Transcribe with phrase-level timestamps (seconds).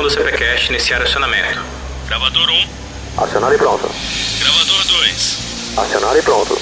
[0.00, 1.60] gravação do CPCast iniciar acionamento.
[2.06, 3.22] Gravador 1.
[3.22, 3.90] Acionado e pronto.
[4.38, 5.38] Gravador 2.
[5.76, 6.58] Acionado e pronto.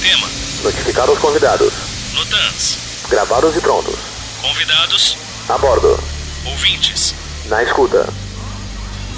[0.00, 0.28] Tema.
[0.62, 1.72] Notificar os convidados.
[2.14, 2.78] Notans.
[3.08, 3.96] Gravados e prontos.
[4.40, 5.16] Convidados.
[5.48, 5.98] A bordo.
[6.46, 7.14] Ouvintes.
[7.46, 8.08] Na escuta.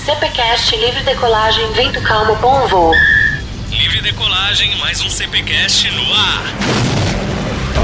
[0.04, 2.94] CPCast livre decolagem, vento calmo, bom voo.
[3.70, 7.01] Livre decolagem, mais um CPcast no ar.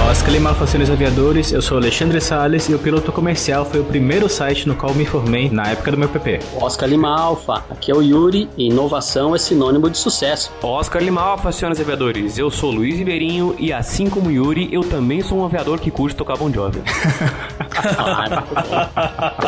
[0.08, 4.26] Oscar Lima Fações Aviadores, eu sou Alexandre Sales e o piloto comercial foi o primeiro
[4.26, 6.40] site no qual me formei na época do meu PP.
[6.56, 10.50] Oscar Lima Alfa, aqui é o Yuri e inovação é sinônimo de sucesso.
[10.62, 15.20] Oscar Lima Alfa, senhoras aviadores, eu sou Luiz Ribeirinho e assim como Yuri, eu também
[15.20, 16.80] sou um aviador que curte tocar Bon Jovi.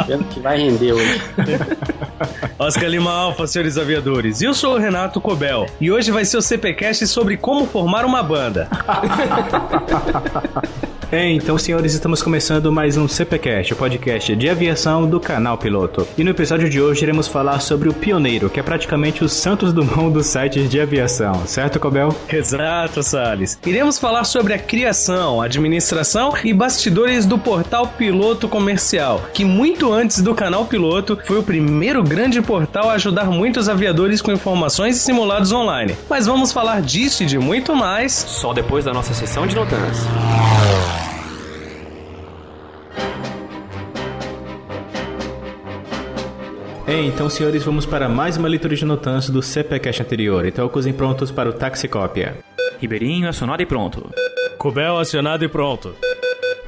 [0.06, 1.20] vendo que vai render hoje.
[2.58, 6.42] Oscar Lima Alfa, senhores aviadores, eu sou o Renato Cobel e hoje vai ser o
[6.42, 8.68] CPcast sobre como formar uma banda.
[11.12, 16.06] É, então, senhores, estamos começando mais um CPCast, o podcast de aviação do canal Piloto.
[16.16, 19.72] E no episódio de hoje iremos falar sobre o pioneiro, que é praticamente o Santos
[19.72, 22.14] Dumont dos sites de aviação, certo, Cobel?
[22.28, 23.58] Exato, Salles.
[23.66, 30.22] Iremos falar sobre a criação, administração e bastidores do portal Piloto Comercial, que muito antes
[30.22, 35.00] do canal Piloto foi o primeiro grande portal a ajudar muitos aviadores com informações e
[35.00, 35.96] simulados online.
[36.08, 40.06] Mas vamos falar disso e de muito mais só depois da nossa sessão de notantes.
[46.90, 50.44] É, então, senhores, vamos para mais uma leitura de notantes do CPCast anterior.
[50.44, 52.38] Então, acusem prontos para o Taxicópia.
[52.80, 54.10] Ribeirinho acionado e pronto.
[54.58, 55.94] Cobel acionado e pronto.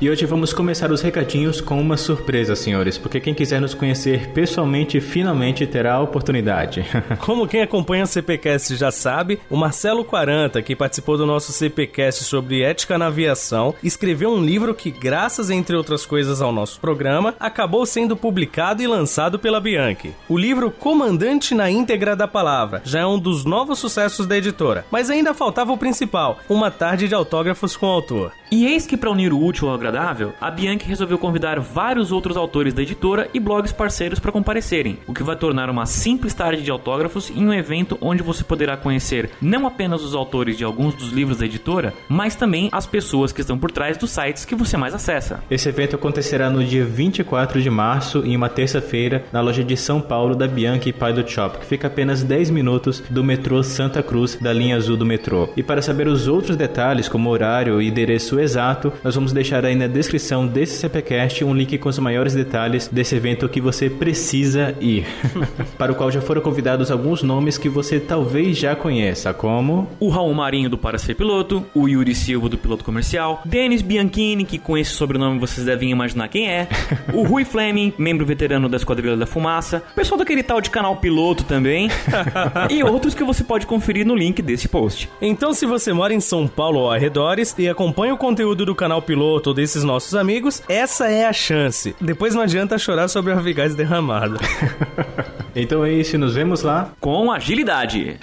[0.01, 4.31] E hoje vamos começar os recadinhos com uma surpresa, senhores, porque quem quiser nos conhecer
[4.31, 6.85] pessoalmente finalmente terá a oportunidade.
[7.21, 12.25] Como quem acompanha o CPcast já sabe, o Marcelo 40, que participou do nosso CPcast
[12.25, 17.37] sobre ética na aviação, escreveu um livro que, graças entre outras coisas ao nosso programa,
[17.39, 20.13] acabou sendo publicado e lançado pela Bianchi.
[20.29, 24.85] O livro Comandante na íntegra da palavra já é um dos novos sucessos da editora,
[24.91, 28.33] mas ainda faltava o principal, uma tarde de autógrafos com o autor.
[28.51, 29.92] E eis que para unir o útil ao agradável,
[30.41, 35.15] a Bianchi resolveu convidar vários outros autores da editora e blogs parceiros para comparecerem, o
[35.15, 39.31] que vai tornar uma simples tarde de autógrafos em um evento onde você poderá conhecer
[39.41, 43.41] não apenas os autores de alguns dos livros da editora, mas também as pessoas que
[43.41, 45.43] estão por trás dos sites que você mais acessa.
[45.51, 50.01] Esse evento acontecerá no dia 24 de março, em uma terça-feira, na loja de São
[50.01, 54.53] Paulo da Bianchi Pilot Shop, que fica apenas 10 minutos do metrô Santa Cruz, da
[54.53, 55.49] linha azul do metrô.
[55.57, 59.77] E para saber os outros detalhes, como horário e endereço exato, nós vamos deixar aí
[59.77, 64.75] na descrição desse CPcast um link com os maiores detalhes desse evento que você precisa
[64.81, 65.07] ir.
[65.77, 70.09] para o qual já foram convidados alguns nomes que você talvez já conheça, como o
[70.09, 74.59] Raul Marinho do Para Ser Piloto, o Yuri Silva do Piloto Comercial, Denis Bianchini, que
[74.59, 76.69] com esse sobrenome vocês devem imaginar quem é,
[77.13, 81.45] o Rui Fleming, membro veterano da Esquadrilha da Fumaça, pessoal daquele tal de canal Piloto
[81.45, 81.89] também,
[82.71, 85.09] e outros que você pode conferir no link desse post.
[85.21, 89.01] Então, se você mora em São Paulo ou arredores e acompanha o conteúdo do canal
[89.01, 91.95] piloto ou desses nossos amigos, essa é a chance.
[92.01, 94.39] Depois não adianta chorar sobre o Avigás derramado.
[95.55, 98.19] então é isso, nos vemos lá com agilidade.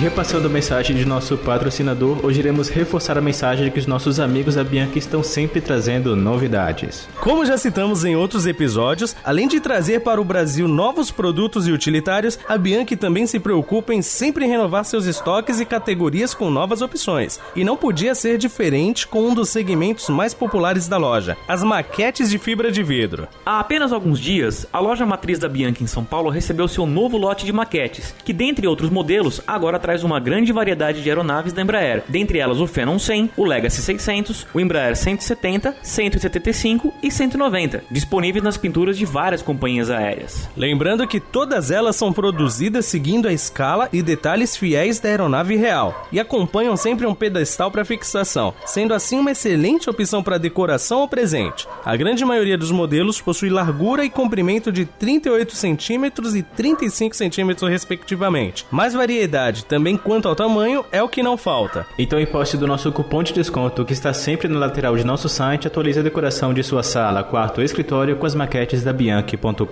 [0.00, 4.18] Repassando a mensagem de nosso patrocinador, hoje iremos reforçar a mensagem de que os nossos
[4.18, 7.06] amigos da Bianca estão sempre trazendo novidades.
[7.20, 11.70] Como já citamos em outros episódios, além de trazer para o Brasil novos produtos e
[11.70, 16.80] utilitários, a Bianchi também se preocupa em sempre renovar seus estoques e categorias com novas
[16.80, 17.38] opções.
[17.54, 22.30] E não podia ser diferente com um dos segmentos mais populares da loja, as maquetes
[22.30, 23.28] de fibra de vidro.
[23.44, 27.18] Há apenas alguns dias, a loja matriz da Bianchi em São Paulo recebeu seu novo
[27.18, 31.62] lote de maquetes, que dentre outros modelos, agora traz uma grande variedade de aeronaves da
[31.62, 37.84] Embraer, dentre elas o Phenom 100, o Legacy 600, o Embraer 170, 175 e 190,
[37.90, 40.48] disponíveis nas pinturas de várias companhias aéreas.
[40.56, 46.06] Lembrando que todas elas são produzidas seguindo a escala e detalhes fiéis da aeronave real
[46.12, 51.08] e acompanham sempre um pedestal para fixação, sendo assim uma excelente opção para decoração ou
[51.08, 51.66] presente.
[51.84, 57.70] A grande maioria dos modelos possui largura e comprimento de 38 centímetros e 35 centímetros
[57.70, 58.66] respectivamente.
[58.70, 61.86] Mais variedade também quanto ao tamanho é o que não falta.
[61.98, 65.28] Então, em posse do nosso cupom de desconto que está sempre na lateral de nosso
[65.28, 69.66] site, atualize a decoração de sua sala, quarto ou escritório com as maquetes da bianchi.com.br.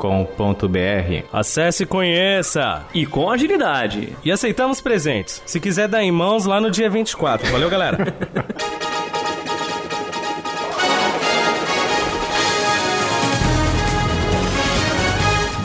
[1.32, 2.84] Acesse e conheça!
[2.94, 4.16] E com agilidade!
[4.24, 5.42] E aceitamos presentes.
[5.44, 7.50] Se quiser dar em mãos lá no dia 24.
[7.50, 7.98] Valeu, galera!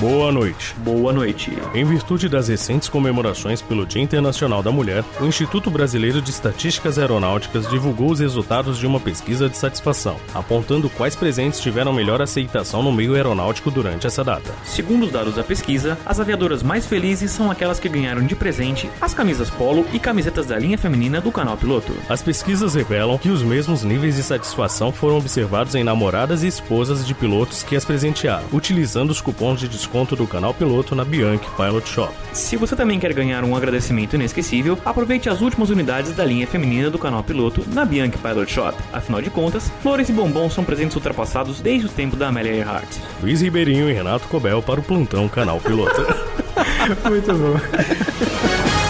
[0.04, 0.76] Boa noite.
[0.80, 1.50] Boa noite.
[1.74, 7.00] Em virtude das recentes comemorações pelo Dia Internacional da Mulher, o Instituto Brasileiro de Estatísticas
[7.00, 12.84] Aeronáuticas divulgou os resultados de uma pesquisa de satisfação, apontando quais presentes tiveram melhor aceitação
[12.84, 14.54] no meio aeronáutico durante essa data.
[14.66, 18.90] Segundo os dados da pesquisa, as aviadoras mais felizes são aquelas que ganharam de presente
[19.00, 21.94] as camisas polo e camisetas da linha feminina do canal piloto.
[22.10, 27.08] As pesquisas revelam que os mesmos níveis de satisfação foram observados em namoradas e esposas
[27.08, 31.48] de pilotos que as presentearam, utilizando os cupons de desconto do canal piloto na Bianchi
[31.56, 32.12] Pilot Shop.
[32.34, 36.90] Se você também quer ganhar um agradecimento inesquecível, aproveite as últimas unidades da linha feminina
[36.90, 38.75] do canal piloto na Bianchi Pilot Shop.
[38.92, 42.90] Afinal de contas, flores e bombons são presentes ultrapassados desde o tempo da Amélia Earhart.
[43.22, 46.01] Luiz Ribeirinho e Renato Cobel para o plantão canal piloto.
[47.07, 48.74] Muito bom.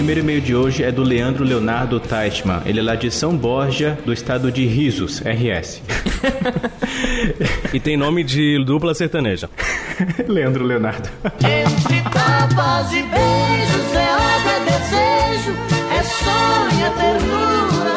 [0.00, 2.62] primeiro e-mail de hoje é do Leandro Leonardo Teichmann.
[2.64, 5.82] Ele é lá de São Borja, do estado de Risos, RS.
[7.74, 9.50] e tem nome de dupla sertaneja.
[10.26, 11.06] Leandro Leonardo.
[11.22, 15.54] Entre tapas e beijos é obra, é desejo,
[15.92, 17.90] é sonho, é ternura.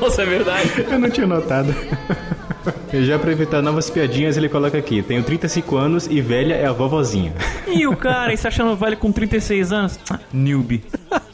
[0.00, 0.86] Nossa, é verdade.
[0.90, 1.72] Eu não tinha notado.
[2.92, 6.72] Já pra evitar novas piadinhas, ele coloca aqui: Tenho 35 anos e velha é a
[6.72, 7.32] vovozinha.
[7.68, 9.98] E o cara, e se achando velho com 36 anos?
[10.10, 10.82] Ah, Newbie.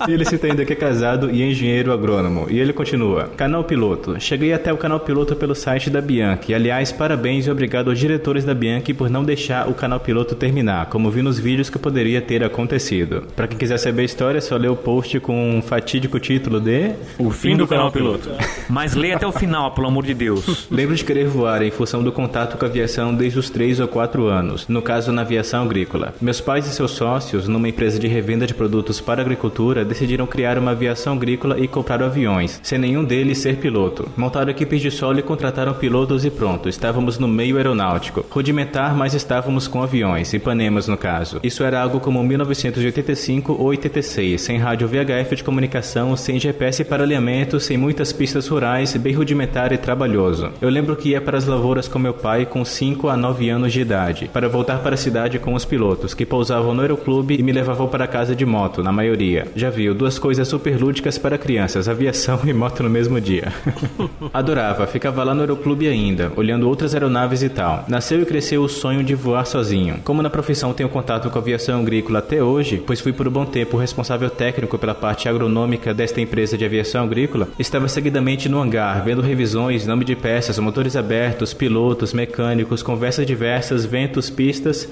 [0.09, 2.47] E ele cita ainda que é casado e engenheiro agrônomo.
[2.51, 4.21] E ele continua: Canal Piloto.
[4.21, 6.55] Cheguei até o canal Piloto pelo site da Bianchi.
[6.55, 10.87] Aliás, parabéns e obrigado aos diretores da Bianchi por não deixar o canal Piloto terminar,
[10.87, 13.25] como vi nos vídeos que poderia ter acontecido.
[13.35, 16.61] Pra quem quiser saber a história, é só ler o post com um fatídico título
[16.61, 18.31] de O fim do canal piloto.
[18.69, 20.67] Mas leia até o final, pelo amor de Deus.
[20.71, 23.89] Lembro de querer voar em função do contato com a aviação desde os 3 ou
[23.89, 26.15] 4 anos, no caso na aviação agrícola.
[26.21, 30.59] Meus pais e seus sócios, numa empresa de revenda de produtos para agricultura, decidiram criar
[30.59, 34.09] uma aviação agrícola e compraram aviões, sem nenhum deles ser piloto.
[34.17, 38.25] Montaram equipes de solo e contrataram pilotos e pronto, estávamos no meio aeronáutico.
[38.31, 41.41] Rudimentar, mas estávamos com aviões, Ipanemas no caso.
[41.43, 47.03] Isso era algo como 1985 ou 86, sem rádio VHF de comunicação, sem GPS para
[47.03, 50.51] alinhamento, sem muitas pistas rurais, bem rudimentar e trabalhoso.
[50.61, 53.73] Eu lembro que ia para as lavouras com meu pai com 5 a 9 anos
[53.73, 57.43] de idade, para voltar para a cidade com os pilotos, que pousavam no aeroclube e
[57.43, 59.49] me levavam para casa de moto, na maioria.
[59.57, 63.51] Já viu, duas coisas super lúdicas para crianças, aviação e moto no mesmo dia.
[64.31, 67.87] Adorava, ficava lá no aeroclube ainda, olhando outras aeronaves e tal.
[67.89, 69.99] Nasceu e cresceu o sonho de voar sozinho.
[70.05, 73.31] Como na profissão tenho contato com a aviação agrícola até hoje, pois fui por um
[73.31, 78.61] bom tempo responsável técnico pela parte agronômica desta empresa de aviação agrícola, estava seguidamente no
[78.61, 84.87] hangar, vendo revisões, nome de peças, motores abertos, pilotos, mecânicos, conversas diversas, ventos, pistas,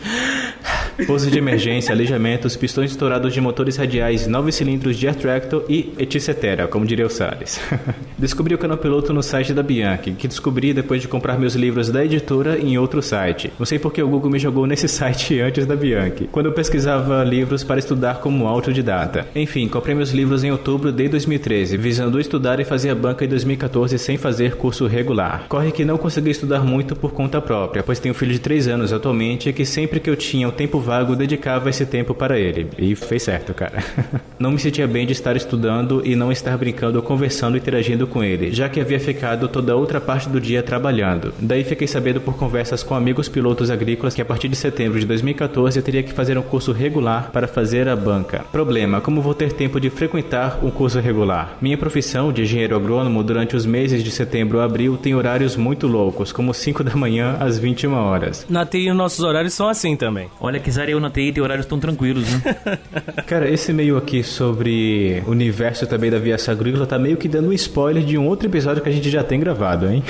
[1.07, 5.93] pousos de emergência, alijamentos, pistões estourados de motores radiais, nove cilindros de air tractor e
[5.99, 7.61] etc, como diria o Salles.
[8.19, 11.91] descobri o canal piloto no site da Bianchi, que descobri depois de comprar meus livros
[11.91, 13.53] da editora em outro site.
[13.59, 17.23] Não sei porque o Google me jogou nesse site antes da Bianchi, quando eu pesquisava
[17.25, 19.27] livros para estudar como autodidata.
[19.35, 23.29] Enfim, comprei meus livros em outubro de 2013, visando estudar e fazer a banca em
[23.29, 25.47] 2014 sem fazer curso regular.
[25.49, 28.69] Corre que não consegui estudar muito por conta própria, pois tenho um filho de 3
[28.69, 32.39] anos atualmente e que sempre que eu tinha o tempo vago dedicava esse tempo para
[32.39, 32.69] ele.
[32.79, 33.83] E fez certo, cara.
[34.45, 38.07] não me sentia bem de estar estudando e não estar brincando ou conversando e interagindo
[38.07, 41.33] com ele, já que havia ficado toda a outra parte do dia trabalhando.
[41.39, 45.07] Daí fiquei sabendo por conversas com amigos pilotos agrícolas que a partir de setembro de
[45.07, 48.45] 2014 eu teria que fazer um curso regular para fazer a banca.
[48.53, 51.57] Problema, como vou ter tempo de frequentar um curso regular?
[51.63, 55.87] Minha profissão de engenheiro agrônomo durante os meses de setembro a abril tem horários muito
[55.87, 58.45] loucos, como 5 da manhã às 21 horas.
[58.51, 60.29] Na TI, nossos horários são assim também.
[60.39, 62.57] Olha que Zara eu na TI tem horários tão tranquilos, né?
[63.27, 67.49] Cara, esse meio aqui sobre o universo também da aviação agrícola tá meio que dando
[67.49, 70.03] um spoiler de um outro episódio que a gente já tem gravado, hein?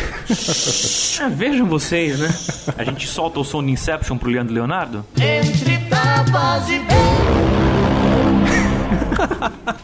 [1.20, 2.28] Ah, vejam vocês, né?
[2.76, 5.04] A gente solta o som de Inception pro Leandro Leonardo.
[5.16, 6.80] Entre tapas e.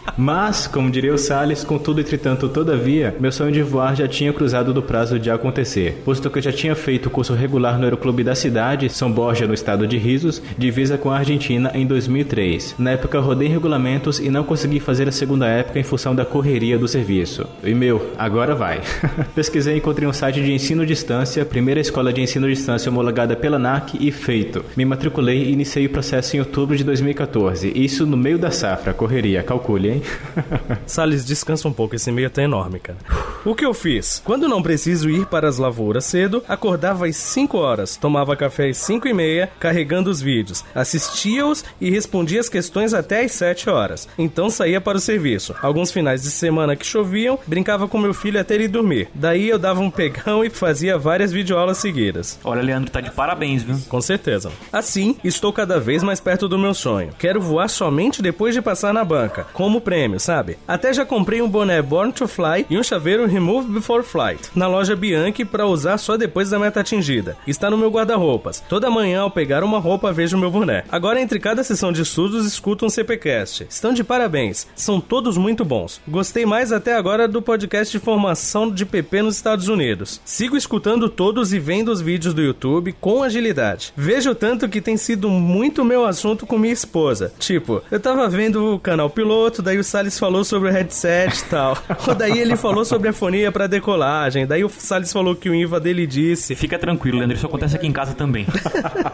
[0.21, 4.75] Mas, como diria o Salles, contudo, entretanto, todavia, meu sonho de voar já tinha cruzado
[4.75, 8.23] do prazo de acontecer, posto que eu já tinha feito o curso regular no aeroclube
[8.23, 12.75] da cidade, São Borja, no estado de Risos, divisa com a Argentina em 2003.
[12.79, 16.79] Na época, rodei regulamentos e não consegui fazer a segunda época em função da correria
[16.79, 17.47] do serviço.
[17.65, 18.83] E meu, agora vai.
[19.35, 22.91] Pesquisei e encontrei um site de ensino à distância, primeira escola de ensino à distância
[22.91, 24.67] homologada pela ANAC e feito.
[24.77, 28.93] Me matriculei e iniciei o processo em outubro de 2014, isso no meio da safra,
[28.93, 30.03] correria, calcule, hein?
[30.87, 32.99] Salles, descansa um pouco, esse e-mail tá enorme, cara.
[33.45, 34.21] O que eu fiz?
[34.25, 38.77] Quando não preciso ir para as lavouras cedo, acordava às 5 horas, tomava café às
[38.79, 44.09] 5 e meia, carregando os vídeos, assistia-os e respondia as questões até às 7 horas.
[44.19, 45.55] Então saía para o serviço.
[45.63, 49.09] Alguns finais de semana que choviam, brincava com meu filho até ele dormir.
[49.15, 52.39] Daí eu dava um pegão e fazia várias videoaulas seguidas.
[52.45, 53.79] Olha, Leandro, tá de parabéns, viu?
[53.89, 54.51] Com certeza.
[54.73, 57.13] Assim, estou cada vez mais perto do meu sonho.
[57.19, 60.59] Quero voar somente depois de passar na banca, como prêmio, sabe?
[60.67, 64.67] Até já comprei um boné Born to Fly e um chaveiro Remove Before Flight na
[64.67, 67.37] loja Bianchi para usar só depois da meta atingida.
[67.47, 68.63] Está no meu guarda-roupas.
[68.69, 70.85] Toda manhã ao pegar uma roupa vejo meu boné.
[70.91, 73.67] Agora entre cada sessão de estudos escuto um CPcast.
[73.69, 74.67] Estão de parabéns.
[74.75, 76.01] São todos muito bons.
[76.07, 80.21] Gostei mais até agora do podcast de formação de PP nos Estados Unidos.
[80.25, 83.93] Sigo escutando todos e vendo os vídeos do YouTube com agilidade.
[83.97, 87.33] Vejo tanto que tem sido muito meu assunto com minha esposa.
[87.39, 91.45] Tipo, eu tava vendo o canal piloto, daí o Salles falou sobre o headset e
[91.45, 91.77] tal.
[92.17, 94.47] daí ele falou sobre a fonia para decolagem.
[94.47, 96.55] Daí o Salles falou que o IVA dele disse.
[96.55, 98.47] Fica tranquilo, Leandro, isso acontece aqui em casa também.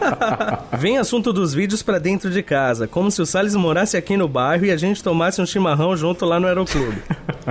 [0.73, 4.29] Vem assunto dos vídeos pra dentro de casa, como se o Salles morasse aqui no
[4.29, 7.03] bairro e a gente tomasse um chimarrão junto lá no aeroclube.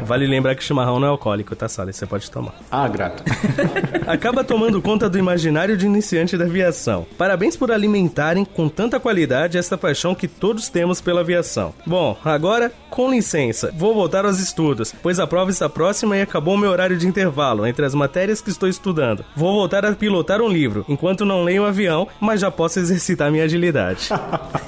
[0.03, 1.95] Vale lembrar que chimarrão não é alcoólico, tá, Salles?
[1.95, 2.53] Você pode tomar.
[2.69, 3.23] Ah, grato.
[4.05, 7.07] Acaba tomando conta do imaginário de iniciante da aviação.
[7.17, 11.73] Parabéns por alimentarem com tanta qualidade esta paixão que todos temos pela aviação.
[11.85, 16.55] Bom, agora, com licença, vou voltar aos estudos, pois a prova está próxima e acabou
[16.55, 19.25] o meu horário de intervalo entre as matérias que estou estudando.
[19.35, 23.31] Vou voltar a pilotar um livro, enquanto não leio um avião, mas já posso exercitar
[23.31, 24.09] minha agilidade.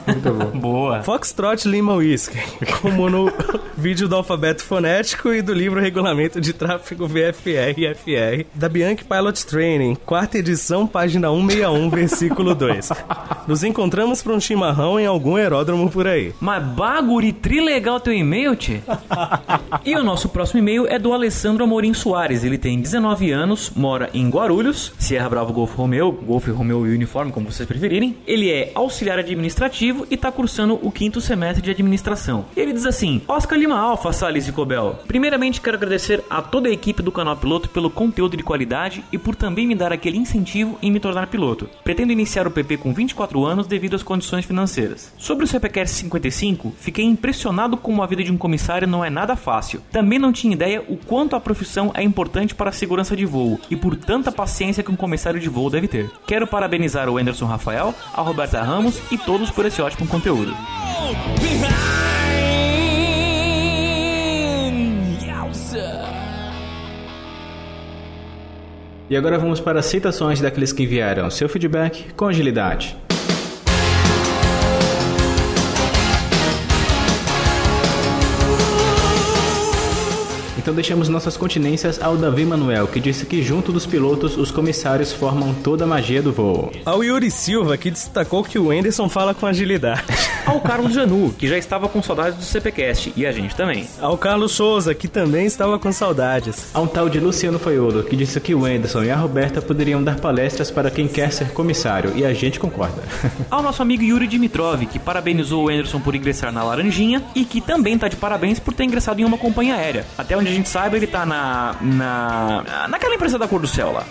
[0.55, 1.03] Boa.
[1.03, 2.37] Foxtrot Lima Whisky,
[2.81, 3.31] como no
[3.77, 9.03] vídeo do alfabeto fonético e do livro Regulamento de Tráfego VFR e FR, da Bianchi
[9.03, 12.89] Pilot Training, quarta edição, página 161, versículo 2.
[13.47, 16.33] Nos encontramos para um chimarrão em algum aeródromo por aí.
[16.39, 18.81] Mas baguri trilegal teu e-mail, tchê.
[19.85, 22.43] e o nosso próximo e-mail é do Alessandro Amorim Soares.
[22.43, 27.31] Ele tem 19 anos, mora em Guarulhos, Sierra Bravo Golf Romeo, Golf Romeo e Uniforme,
[27.31, 28.17] como vocês preferirem.
[28.27, 32.45] Ele é auxiliar administrativo e está cursando o quinto semestre de administração.
[32.55, 34.99] Ele diz assim: Oscar Lima Alfa, Salles e Cobel.
[35.07, 39.17] Primeiramente, quero agradecer a toda a equipe do canal Piloto pelo conteúdo de qualidade e
[39.17, 41.69] por também me dar aquele incentivo em me tornar piloto.
[41.83, 45.13] Pretendo iniciar o PP com 24 anos devido às condições financeiras.
[45.17, 49.35] Sobre o CPQR 55, fiquei impressionado como a vida de um comissário não é nada
[49.35, 49.81] fácil.
[49.91, 53.59] Também não tinha ideia o quanto a profissão é importante para a segurança de voo
[53.69, 56.09] e por tanta paciência que um comissário de voo deve ter.
[56.25, 60.53] Quero parabenizar o Anderson Rafael, a Roberta Ramos e todos por esse ótimo conteúdo.
[69.09, 72.97] E agora vamos para as citações daqueles que enviaram seu feedback com agilidade.
[80.67, 85.13] Então deixamos nossas continências ao Davi Manuel, que disse que junto dos pilotos os comissários
[85.13, 86.73] formam toda a magia do voo.
[86.83, 90.03] Ao Yuri Silva, que destacou que o Anderson fala com agilidade.
[90.45, 93.87] Ao Carlos Janu, que já estava com saudades do CPcast e a gente também.
[93.99, 96.71] Ao Carlos Souza, que também estava com saudades.
[96.75, 100.19] Um tal de Luciano Foiolo, que disse que o Anderson e a Roberta poderiam dar
[100.19, 103.03] palestras para quem quer ser comissário, e a gente concorda.
[103.51, 107.61] Ao nosso amigo Yuri Dimitrov, que parabenizou o Anderson por ingressar na Laranjinha e que
[107.61, 110.05] também tá de parabéns por ter ingressado em uma companhia aérea.
[110.17, 111.75] Até onde a gente saiba, ele tá na.
[111.81, 112.87] na.
[112.89, 114.03] naquela empresa da cor do céu lá.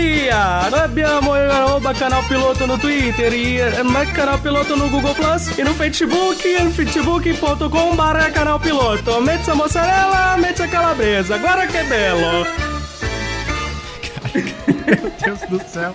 [0.00, 0.30] Noi
[0.80, 5.74] abbiamo arroba canal piloto no Twitter e eh, canal piloto no Google Plus e no
[5.74, 9.20] Facebook e facebook.com barra canal piloto.
[9.20, 11.34] Mezza mozzarella, mezza calabresa.
[11.34, 12.46] Agora que belo!
[14.86, 15.94] Meu Deus do céu.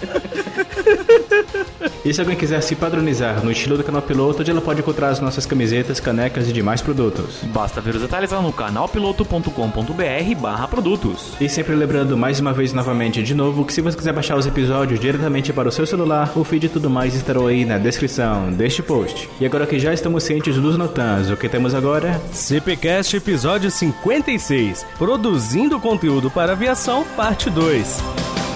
[2.04, 5.08] E se alguém quiser se padronizar no estilo do canal Piloto, onde ela pode encontrar
[5.08, 7.40] as nossas camisetas, canecas e demais produtos.
[7.44, 11.34] Basta ver os detalhes lá no canalpiloto.com.br barra produtos.
[11.40, 14.46] E sempre lembrando mais uma vez novamente de novo que se você quiser baixar os
[14.46, 18.50] episódios diretamente para o seu celular, o feed e tudo mais estarão aí na descrição
[18.50, 19.28] deste post.
[19.38, 22.20] E agora que já estamos cientes dos notans, o que temos agora?
[22.32, 28.49] CPCast episódio 56, produzindo conteúdo para aviação, parte 2.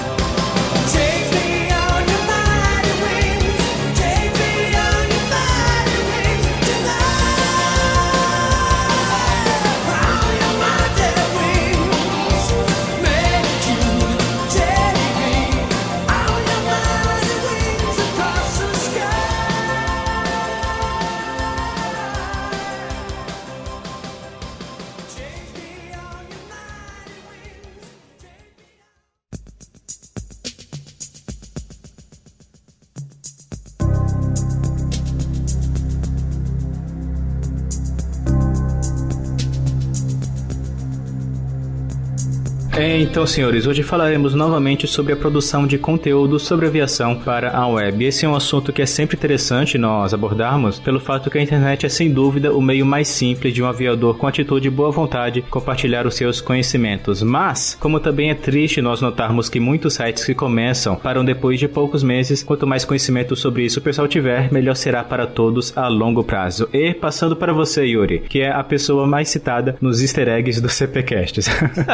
[42.91, 48.05] Então, senhores, hoje falaremos novamente sobre a produção de conteúdo sobre aviação para a web.
[48.05, 51.87] Esse é um assunto que é sempre interessante nós abordarmos, pelo fato que a internet
[51.87, 55.41] é sem dúvida o meio mais simples de um aviador com atitude e boa vontade
[55.43, 57.23] compartilhar os seus conhecimentos.
[57.23, 61.69] Mas, como também é triste nós notarmos que muitos sites que começam param depois de
[61.69, 65.89] poucos meses, quanto mais conhecimento sobre isso o pessoal tiver, melhor será para todos a
[65.89, 66.69] longo prazo.
[66.73, 70.69] E passando para você, Yuri, que é a pessoa mais citada nos easter eggs do
[70.69, 71.49] CPcasts.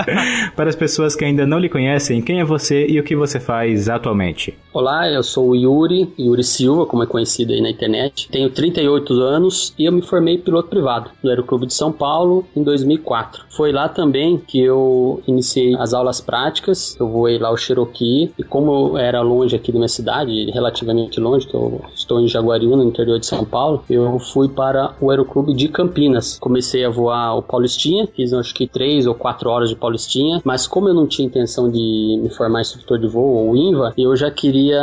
[0.56, 3.38] para as pessoas que ainda não lhe conhecem, quem é você e o que você
[3.38, 4.56] faz atualmente?
[4.72, 8.28] Olá, eu sou o Yuri, Yuri Silva, como é conhecido aí na internet.
[8.30, 12.62] Tenho 38 anos e eu me formei piloto privado no Aeroclube de São Paulo em
[12.62, 13.44] 2004.
[13.50, 16.96] Foi lá também que eu iniciei as aulas práticas.
[16.98, 21.20] Eu voei lá o Cherokee e como eu era longe aqui da minha cidade, relativamente
[21.20, 25.10] longe, que eu estou em Jaguariúna, no interior de São Paulo, eu fui para o
[25.10, 26.38] Aeroclube de Campinas.
[26.38, 30.69] Comecei a voar o Paulistinha, fiz acho que três ou quatro horas de Paulistinha, mas
[30.70, 34.30] como eu não tinha intenção de me formar instrutor de voo ou INVA, eu já
[34.30, 34.80] queria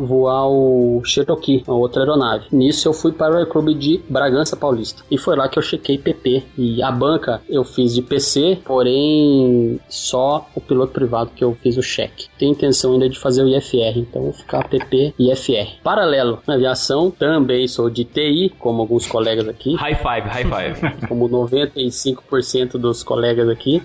[0.00, 2.46] voar o Cherokee, a outra aeronave.
[2.50, 5.02] Nisso eu fui para o Aeroclube de Bragança Paulista.
[5.10, 6.42] E foi lá que eu chequei PP.
[6.56, 11.76] E a banca eu fiz de PC, porém só o piloto privado que eu fiz
[11.76, 12.26] o cheque.
[12.38, 15.82] Tenho intenção ainda de fazer o IFR, então vou ficar PP e IFR.
[15.82, 19.74] Paralelo na aviação, também sou de TI, como alguns colegas aqui.
[19.74, 21.06] High five, high five.
[21.08, 23.82] Como 95% dos colegas aqui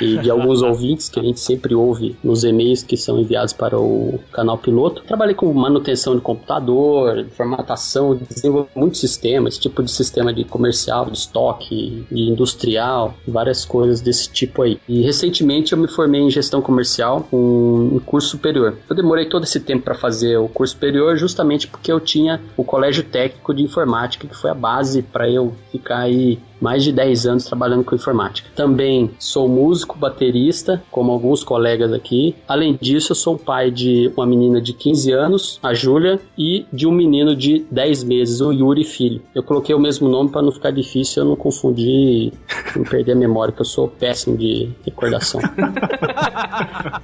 [0.00, 3.78] e de alguns ouvintes que a gente sempre ouve nos e-mails que são enviados para
[3.78, 5.02] o canal piloto.
[5.02, 11.18] Trabalhei com manutenção de computador, formatação, desenvolvi muitos sistemas, tipo de sistema de comercial, de
[11.18, 14.78] estoque, de industrial, várias coisas desse tipo aí.
[14.88, 18.76] E recentemente eu me formei em gestão comercial com um curso superior.
[18.88, 22.64] Eu demorei todo esse tempo para fazer o curso superior justamente porque eu tinha o
[22.64, 27.26] colégio técnico de informática que foi a base para eu ficar aí mais de 10
[27.26, 28.48] anos trabalhando com informática.
[28.54, 32.34] Também sou músico, baterista, como alguns colegas aqui.
[32.46, 36.86] Além disso, eu sou pai de uma menina de 15 anos, a Júlia, e de
[36.86, 39.22] um menino de 10 meses, o Yuri Filho.
[39.34, 42.32] Eu coloquei o mesmo nome para não ficar difícil eu não confundir,
[42.74, 45.40] não perder a memória, que eu sou péssimo de recordação.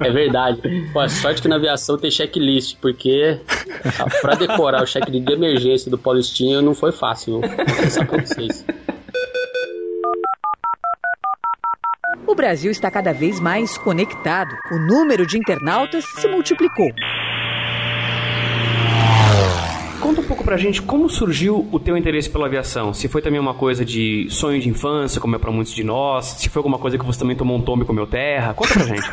[0.00, 0.60] é verdade.
[0.92, 3.38] Pô, sorte que na aviação tem checklist, porque
[4.20, 8.64] para decorar o check de emergência do Paulistinho não foi fácil, vou confessar pra vocês.
[12.26, 14.54] O Brasil está cada vez mais conectado.
[14.70, 16.90] O número de internautas se multiplicou.
[20.00, 22.92] Conta um pouco pra gente como surgiu o teu interesse pela aviação.
[22.92, 26.26] Se foi também uma coisa de sonho de infância, como é pra muitos de nós.
[26.38, 28.54] Se foi alguma coisa que você também tomou um tombe com meu terra.
[28.54, 29.08] Conta pra gente.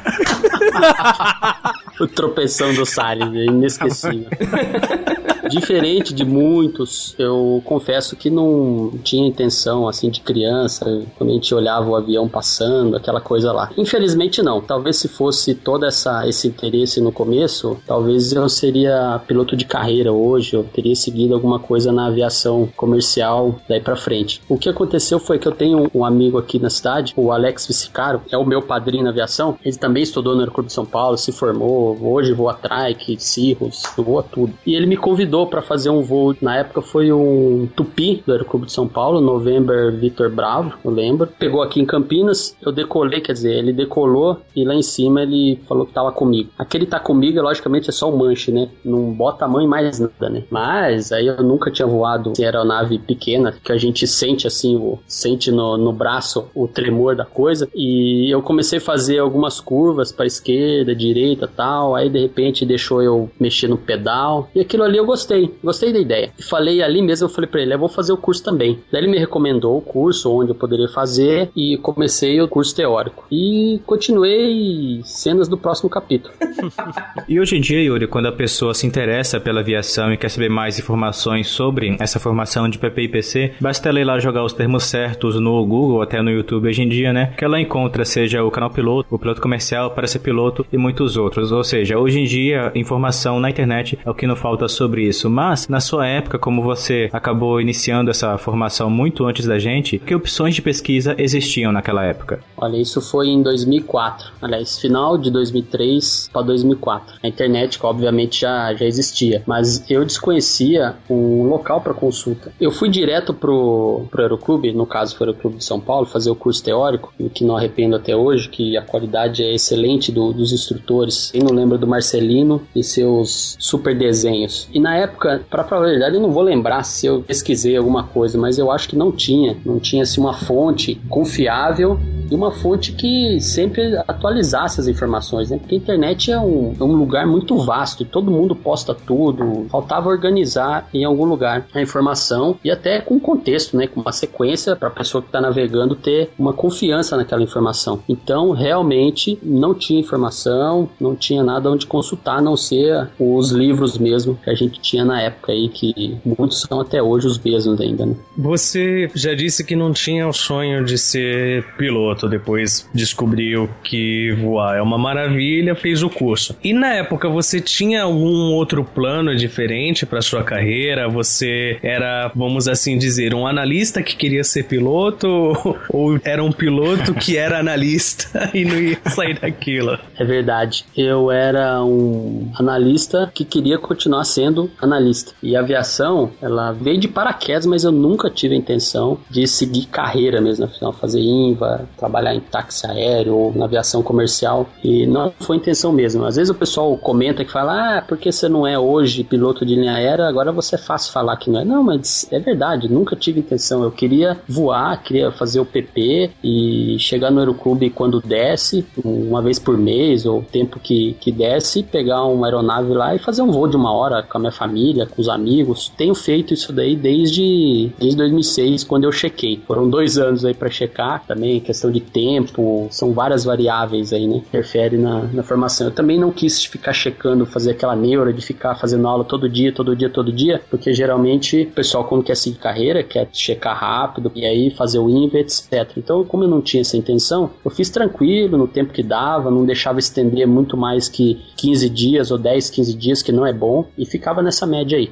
[2.01, 4.29] o tropeção do Salles, é inesquecível.
[5.49, 11.53] Diferente de muitos, eu confesso que não tinha intenção assim de criança, quando a gente
[11.53, 13.71] olhava o avião passando, aquela coisa lá.
[13.77, 14.61] Infelizmente não.
[14.61, 20.11] Talvez se fosse todo essa, esse interesse no começo, talvez eu seria piloto de carreira
[20.11, 24.41] hoje, eu teria seguido alguma coisa na aviação comercial daí para frente.
[24.47, 28.21] O que aconteceu foi que eu tenho um amigo aqui na cidade, o Alex Vicicaro,
[28.31, 29.57] é o meu padrinho na aviação.
[29.63, 34.23] Ele também estudou no Aeroclube de São Paulo, se formou, hoje voa Trike, Cirrus, voa
[34.23, 34.53] tudo.
[34.65, 38.65] E ele me convidou para fazer um voo, na época foi um Tupi do Aeroclube
[38.65, 41.27] de São Paulo, November Victor Bravo, eu lembro.
[41.39, 45.59] Pegou aqui em Campinas, eu decolei, quer dizer, ele decolou e lá em cima ele
[45.67, 46.49] falou que tava comigo.
[46.57, 48.69] Aquele tá comigo, logicamente, é só o manche, né?
[48.83, 50.43] Não bota a mãe mais nada, né?
[50.49, 54.99] Mas aí eu nunca tinha voado em aeronave pequena, que a gente sente assim, o,
[55.07, 57.69] sente no, no braço o tremor da coisa.
[57.75, 61.95] E eu comecei a fazer algumas curvas para esquerda, direita tal.
[61.95, 64.49] Aí de repente deixou eu mexer no pedal.
[64.55, 65.28] E aquilo ali eu gostei,
[65.63, 66.31] gostei da ideia.
[66.37, 68.79] E falei ali mesmo, eu falei para ele, eu vou fazer o curso também.
[68.91, 71.49] Daí ele me recomendou o curso, onde eu poderia fazer.
[71.55, 73.25] E comecei o curso teórico.
[73.31, 76.33] E continuei cenas do próximo capítulo.
[77.27, 80.49] e hoje em dia, Yuri, quando a pessoa se interessa pela aviação e quer saber
[80.49, 84.53] mais informações sobre essa formação de PP e PC, basta ela ir lá jogar os
[84.53, 87.33] termos certos no Google, até no YouTube hoje em dia, né?
[87.37, 91.17] Que ela encontra, seja o canal piloto, o piloto comercial para ser piloto e muitos
[91.17, 91.51] outros.
[91.51, 95.18] Ou seja, hoje em dia, informação na internet é o que não falta sobre isso.
[95.27, 100.13] Mas, na sua época, como você acabou iniciando essa formação muito antes da gente, que
[100.13, 102.39] opções de pesquisa existiam naquela época?
[102.55, 104.31] Olha, isso foi em 2004.
[104.39, 107.15] Aliás, final de 2003 para 2004.
[107.23, 112.51] A internet, obviamente, já, já existia, mas eu desconhecia um local para consulta.
[112.61, 116.29] Eu fui direto pro, pro Aeroclube, no caso foi o Aeroclube de São Paulo, fazer
[116.29, 120.31] o curso teórico, o que não arrependo até hoje, que a qualidade é excelente do,
[120.31, 121.31] dos instrutores.
[121.31, 124.67] Quem não lembra do Marcelino e seus super desenhos.
[124.73, 128.03] E na época, para falar a verdade, eu não vou lembrar se eu pesquisei alguma
[128.03, 129.57] coisa, mas eu acho que não tinha.
[129.65, 135.57] Não tinha assim, uma fonte confiável e uma fonte que sempre atualizasse as informações, né?
[135.57, 139.65] Porque a internet é um, é um lugar muito vasto todo mundo posta tudo.
[139.69, 143.87] Faltava organizar em algum lugar a informação e até com contexto, né?
[143.87, 148.01] Com uma sequência para a pessoa que está navegando ter uma confiança naquela informação.
[148.07, 153.97] Então, realmente não tinha informação, não tinha nada onde consultar, a não ser os livros
[153.97, 157.79] mesmo que a gente tinha na época aí, que muitos são até hoje os mesmos
[157.79, 158.15] ainda, né?
[158.37, 164.77] Você já disse que não tinha o sonho de ser piloto, depois descobriu que voar
[164.77, 166.55] é uma maravilha, fez o curso.
[166.63, 171.07] E na época você tinha algum outro plano diferente para sua carreira?
[171.07, 175.27] Você era, vamos assim dizer, um analista que queria ser piloto
[175.89, 179.97] ou era um piloto que era analista e não ia sair daquilo?
[180.17, 180.85] É verdade.
[180.97, 185.33] Eu era um analista que queria continuar sendo analista.
[185.41, 189.85] E a aviação, ela veio de paraquedas, mas eu nunca tive a intenção de seguir
[189.87, 194.69] carreira mesmo, afinal, fazer INVA, trabalhar em táxi aéreo ou na aviação comercial.
[194.83, 196.25] E não foi intenção mesmo.
[196.25, 199.75] Às vezes o pessoal comenta que fala, ah, porque você não é hoje piloto de
[199.75, 201.65] linha aérea, agora você é fácil falar que não é.
[201.65, 203.83] Não, mas é verdade, nunca tive intenção.
[203.83, 209.59] Eu queria voar, queria fazer o PP e chegar no aeroclube quando desce, uma vez
[209.59, 213.67] por mês ou tempo que, que desce, pegar uma aeronave lá e fazer um voo
[213.67, 214.68] de uma hora com a minha família,
[215.07, 215.91] com os amigos.
[215.97, 219.61] Tenho feito isso daí desde, desde 2006, quando eu chequei.
[219.67, 224.37] Foram dois anos aí para checar, também questão de tempo, são várias variáveis aí, né?
[224.37, 225.87] Interfere na, na formação.
[225.87, 229.73] Eu também não quis ficar checando, fazer aquela neura de ficar fazendo aula todo dia,
[229.73, 234.31] todo dia, todo dia, porque geralmente o pessoal, quando quer seguir carreira, quer checar rápido
[234.35, 235.91] e aí fazer o INVE, etc.
[235.97, 239.65] Então, como eu não tinha essa intenção, eu fiz tranquilo, no tempo que dava, não
[239.65, 243.85] deixava estender muito mais que 15 dias ou 10, 15 dias, que não é bom,
[243.97, 245.11] e ficava nessa média aí.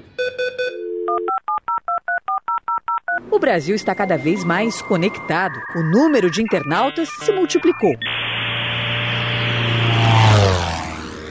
[3.30, 5.60] O Brasil está cada vez mais conectado.
[5.76, 7.94] O número de internautas se multiplicou.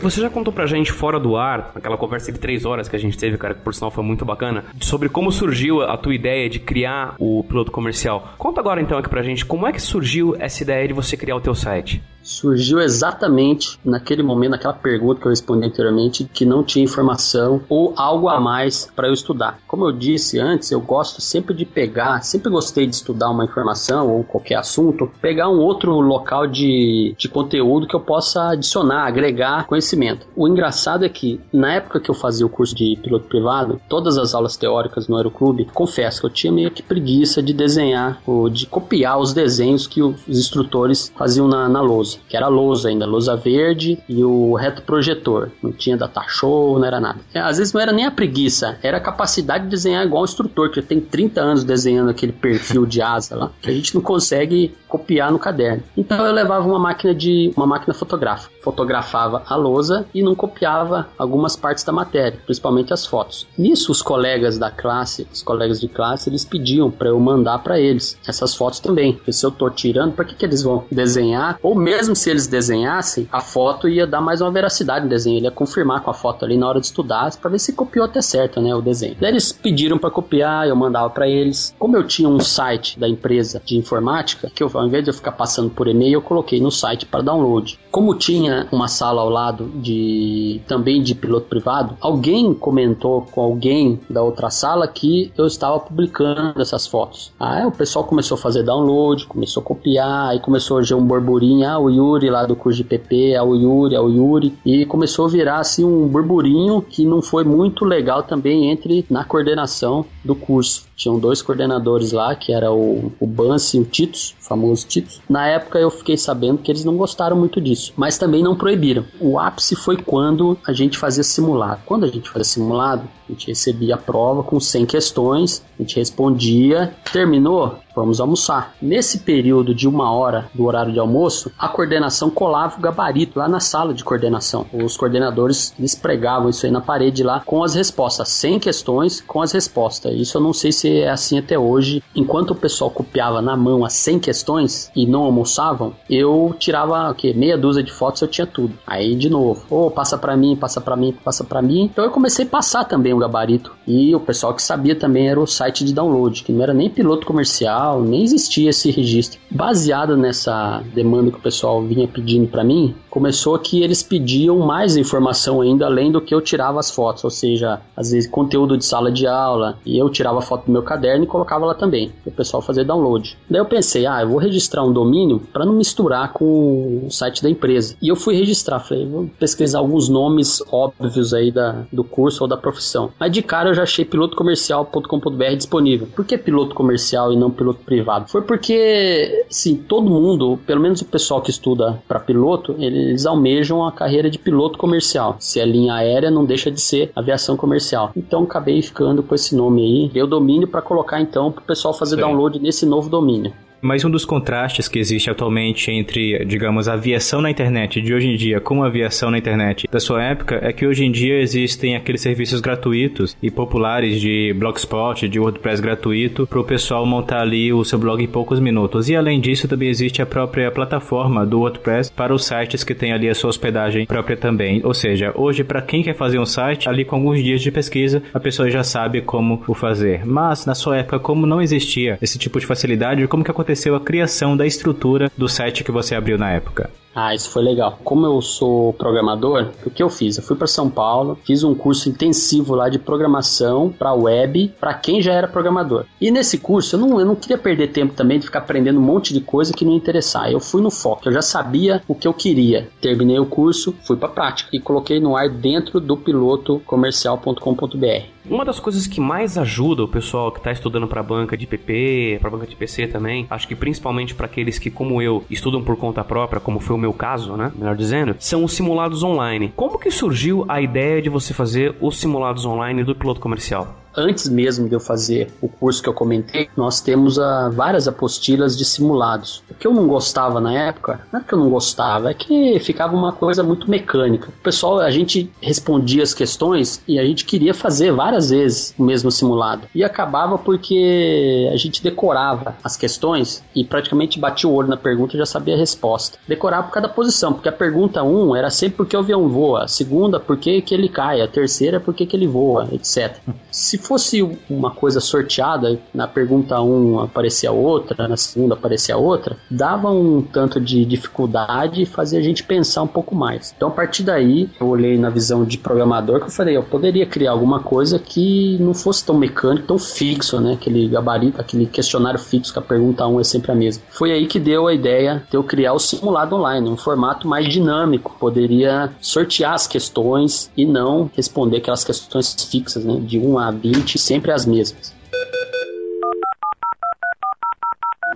[0.03, 2.99] Você já contou pra gente fora do ar, aquela conversa de três horas que a
[2.99, 6.49] gente teve, cara, que por sinal foi muito bacana, sobre como surgiu a tua ideia
[6.49, 8.35] de criar o piloto comercial.
[8.39, 11.35] Conta agora então aqui pra gente como é que surgiu essa ideia de você criar
[11.35, 16.65] o teu site surgiu exatamente naquele momento, naquela pergunta que eu respondi anteriormente, que não
[16.65, 19.61] tinha informação ou algo a mais para eu estudar.
[19.67, 24.11] Como eu disse antes, eu gosto sempre de pegar, sempre gostei de estudar uma informação
[24.11, 29.67] ou qualquer assunto, pegar um outro local de, de conteúdo que eu possa adicionar, agregar
[29.67, 30.27] conhecimento.
[30.35, 34.19] O engraçado é que na época que eu fazia o curso de piloto privado, todas
[34.19, 38.51] as aulas teóricas no Aeroclube, confesso que eu tinha meio que preguiça de desenhar ou
[38.51, 43.07] de copiar os desenhos que os instrutores faziam na, na lousa que era lousa ainda,
[43.07, 45.51] lousa verde e o reto projetor.
[45.63, 47.19] Não tinha data show, não era nada.
[47.33, 50.25] É, às vezes não era nem a preguiça, era a capacidade de desenhar igual o
[50.25, 54.03] instrutor, que tem 30 anos desenhando aquele perfil de asa lá, que a gente não
[54.03, 55.83] consegue copiar no caderno.
[55.97, 61.09] Então eu levava uma máquina de uma máquina fotográfica, fotografava a lousa e não copiava
[61.19, 63.47] algumas partes da matéria, principalmente as fotos.
[63.59, 67.79] Nisso os colegas da classe, os colegas de classe, eles pediam para eu mandar para
[67.79, 69.15] eles essas fotos também.
[69.15, 71.59] Porque se eu tô tirando, para que que eles vão desenhar?
[71.63, 75.47] Ou mesmo se eles desenhassem, a foto ia dar mais uma veracidade no desenho, ele
[75.47, 78.21] ia confirmar com a foto ali na hora de estudar para ver se copiou até
[78.21, 79.17] certo, né, o desenho.
[79.21, 81.75] Daí eles pediram para copiar, eu mandava para eles.
[81.79, 85.15] Como eu tinha um site da empresa de informática, que eu ao invés de eu
[85.15, 87.79] ficar passando por e-mail, eu coloquei no site para download.
[87.97, 93.99] Como tinha uma sala ao lado de também de piloto privado, alguém comentou com alguém
[94.11, 97.33] da outra sala que eu estava publicando essas fotos.
[97.41, 101.07] Aí o pessoal começou a fazer download, começou a copiar, aí começou a ver um
[101.07, 104.53] burburinho, ah, o Yuri lá do curso de PP, ah, o Yuri, ah, o Yuri,
[104.67, 109.25] e começou a virar assim um burburinho que não foi muito legal também entre na
[109.25, 110.85] coordenação do curso.
[110.95, 115.21] Tinham dois coordenadores lá, que era o, o Bansi e o Titus, famoso Titus.
[115.29, 119.05] Na época eu fiquei sabendo que eles não gostaram muito disso, mas também não proibiram.
[119.21, 121.81] O ápice foi quando a gente fazia simulado.
[121.85, 125.97] Quando a gente fazia simulado, a gente recebia a prova com 100 questões, a gente
[125.97, 128.75] respondia, terminou, vamos almoçar.
[128.81, 133.49] Nesse período de uma hora do horário de almoço, a coordenação colava o gabarito lá
[133.49, 134.67] na sala de coordenação.
[134.71, 139.41] Os coordenadores eles pregavam isso aí na parede lá com as respostas, 100 questões com
[139.41, 140.15] as respostas.
[140.15, 142.03] Isso eu não sei se é assim até hoje.
[142.15, 147.15] Enquanto o pessoal copiava na mão as 100 questões e não almoçavam, eu tirava o
[147.15, 147.33] quê?
[147.35, 148.75] Meia dúzia de fotos, eu tinha tudo.
[148.87, 151.85] Aí de novo, ou oh, passa para mim, passa para mim, passa para mim.
[151.85, 153.73] Então eu comecei a passar também o gabarito.
[153.87, 156.91] E o pessoal que sabia também era o site de download, que não era nem
[156.91, 159.39] piloto comercial comercial, nem existia esse registro.
[159.51, 164.97] Baseado nessa demanda que o pessoal vinha pedindo para mim, começou que eles pediam mais
[164.97, 168.85] informação ainda além do que eu tirava as fotos, ou seja, às vezes conteúdo de
[168.85, 172.31] sala de aula, e eu tirava foto do meu caderno e colocava lá também, para
[172.31, 173.39] o pessoal fazer download.
[173.49, 177.43] Daí eu pensei, ah, eu vou registrar um domínio para não misturar com o site
[177.43, 177.97] da empresa.
[178.03, 182.49] E eu fui registrar, falei, vou pesquisar alguns nomes óbvios aí da, do curso ou
[182.49, 183.11] da profissão.
[183.19, 186.09] Mas de cara eu já achei pilotocomercial.com.br disponível.
[186.15, 188.29] Por que piloto comercial e não piloto privado?
[188.31, 193.85] Foi porque, sim, todo mundo, pelo menos o pessoal que estuda para piloto, eles almejam
[193.85, 195.37] a carreira de piloto comercial.
[195.39, 198.13] Se é linha aérea, não deixa de ser aviação comercial.
[198.17, 200.11] Então acabei ficando com esse nome aí.
[200.13, 202.23] Deu domínio para colocar então para o pessoal fazer Sim.
[202.23, 203.53] download nesse novo domínio.
[203.81, 208.29] Mas um dos contrastes que existe atualmente entre, digamos, a aviação na internet de hoje
[208.29, 211.39] em dia com a aviação na internet da sua época é que hoje em dia
[211.41, 217.43] existem aqueles serviços gratuitos e populares de Blogspot, de WordPress gratuito, para o pessoal montar
[217.43, 219.11] ali o seu blog em poucos minutos.
[219.11, 223.13] E além disso, também existe a própria plataforma do WordPress para os sites que têm
[223.13, 224.81] ali a sua hospedagem própria também.
[224.85, 228.23] Ou seja, hoje, para quem quer fazer um site, ali com alguns dias de pesquisa,
[228.33, 230.25] a pessoa já sabe como o fazer.
[230.25, 233.66] Mas na sua época, como não existia esse tipo de facilidade, como que aconteceu?
[233.67, 236.89] Aconteceu a criação da estrutura do site que você abriu na época?
[237.13, 237.99] Ah, isso foi legal.
[238.05, 240.37] Como eu sou programador, o que eu fiz?
[240.37, 244.95] Eu fui para São Paulo, fiz um curso intensivo lá de programação para web, para
[244.95, 246.05] quem já era programador.
[246.21, 249.03] E nesse curso eu não, eu não queria perder tempo também de ficar aprendendo um
[249.03, 250.53] monte de coisa que não interessar.
[250.53, 252.89] Eu fui no foco, eu já sabia o que eu queria.
[253.01, 258.36] Terminei o curso, fui para prática e coloquei no ar dentro do piloto comercial.com.br.
[258.49, 262.39] Uma das coisas que mais ajuda o pessoal que está estudando para banca de PP,
[262.41, 265.97] para banca de PC também, acho que principalmente para aqueles que, como eu, estudam por
[265.97, 267.73] conta própria, como foi o meu caso, né?
[267.77, 269.73] Melhor dizendo, são os simulados online.
[269.75, 274.06] Como que surgiu a ideia de você fazer os simulados online do piloto comercial?
[274.17, 278.77] Antes mesmo de eu fazer o curso que eu comentei, nós temos uh, várias apostilas
[278.77, 279.63] de simulados.
[279.71, 282.79] O que eu não gostava na época, não é que eu não gostava, é que
[282.81, 284.49] ficava uma coisa muito mecânica.
[284.49, 289.03] O pessoal, a gente respondia as questões e a gente queria fazer várias vezes o
[289.03, 289.87] mesmo simulado.
[289.95, 295.35] E acabava porque a gente decorava as questões e praticamente batia o olho na pergunta
[295.35, 296.39] e já sabia a resposta.
[296.47, 299.49] Decorava por cada posição, porque a pergunta 1 um era sempre por que o avião
[299.49, 303.37] voa, a segunda por que, ele cai, a terceira por que, que ele voa, etc.
[303.71, 309.57] Se fosse uma coisa sorteada, na pergunta 1 um aparecia outra, na segunda aparecia outra,
[309.71, 313.75] dava um tanto de dificuldade e fazia a gente pensar um pouco mais.
[313.77, 317.27] Então, a partir daí, eu olhei na visão de programador que eu falei, eu poderia
[317.27, 320.75] criar alguma coisa que não fosse tão mecânico, tão fixo, né?
[320.75, 324.03] Aquele gabarito, aquele questionário fixo que a pergunta 1 um é sempre a mesma.
[324.11, 327.69] Foi aí que deu a ideia de eu criar o simulado online, um formato mais
[327.69, 333.21] dinâmico, poderia sortear as questões e não responder aquelas questões fixas, né?
[333.21, 335.15] De 1 a 20 sempre as mesmas.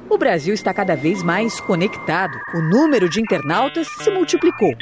[0.08, 2.36] O Brasil está cada vez mais conectado.
[2.54, 4.72] O número de internautas se multiplicou.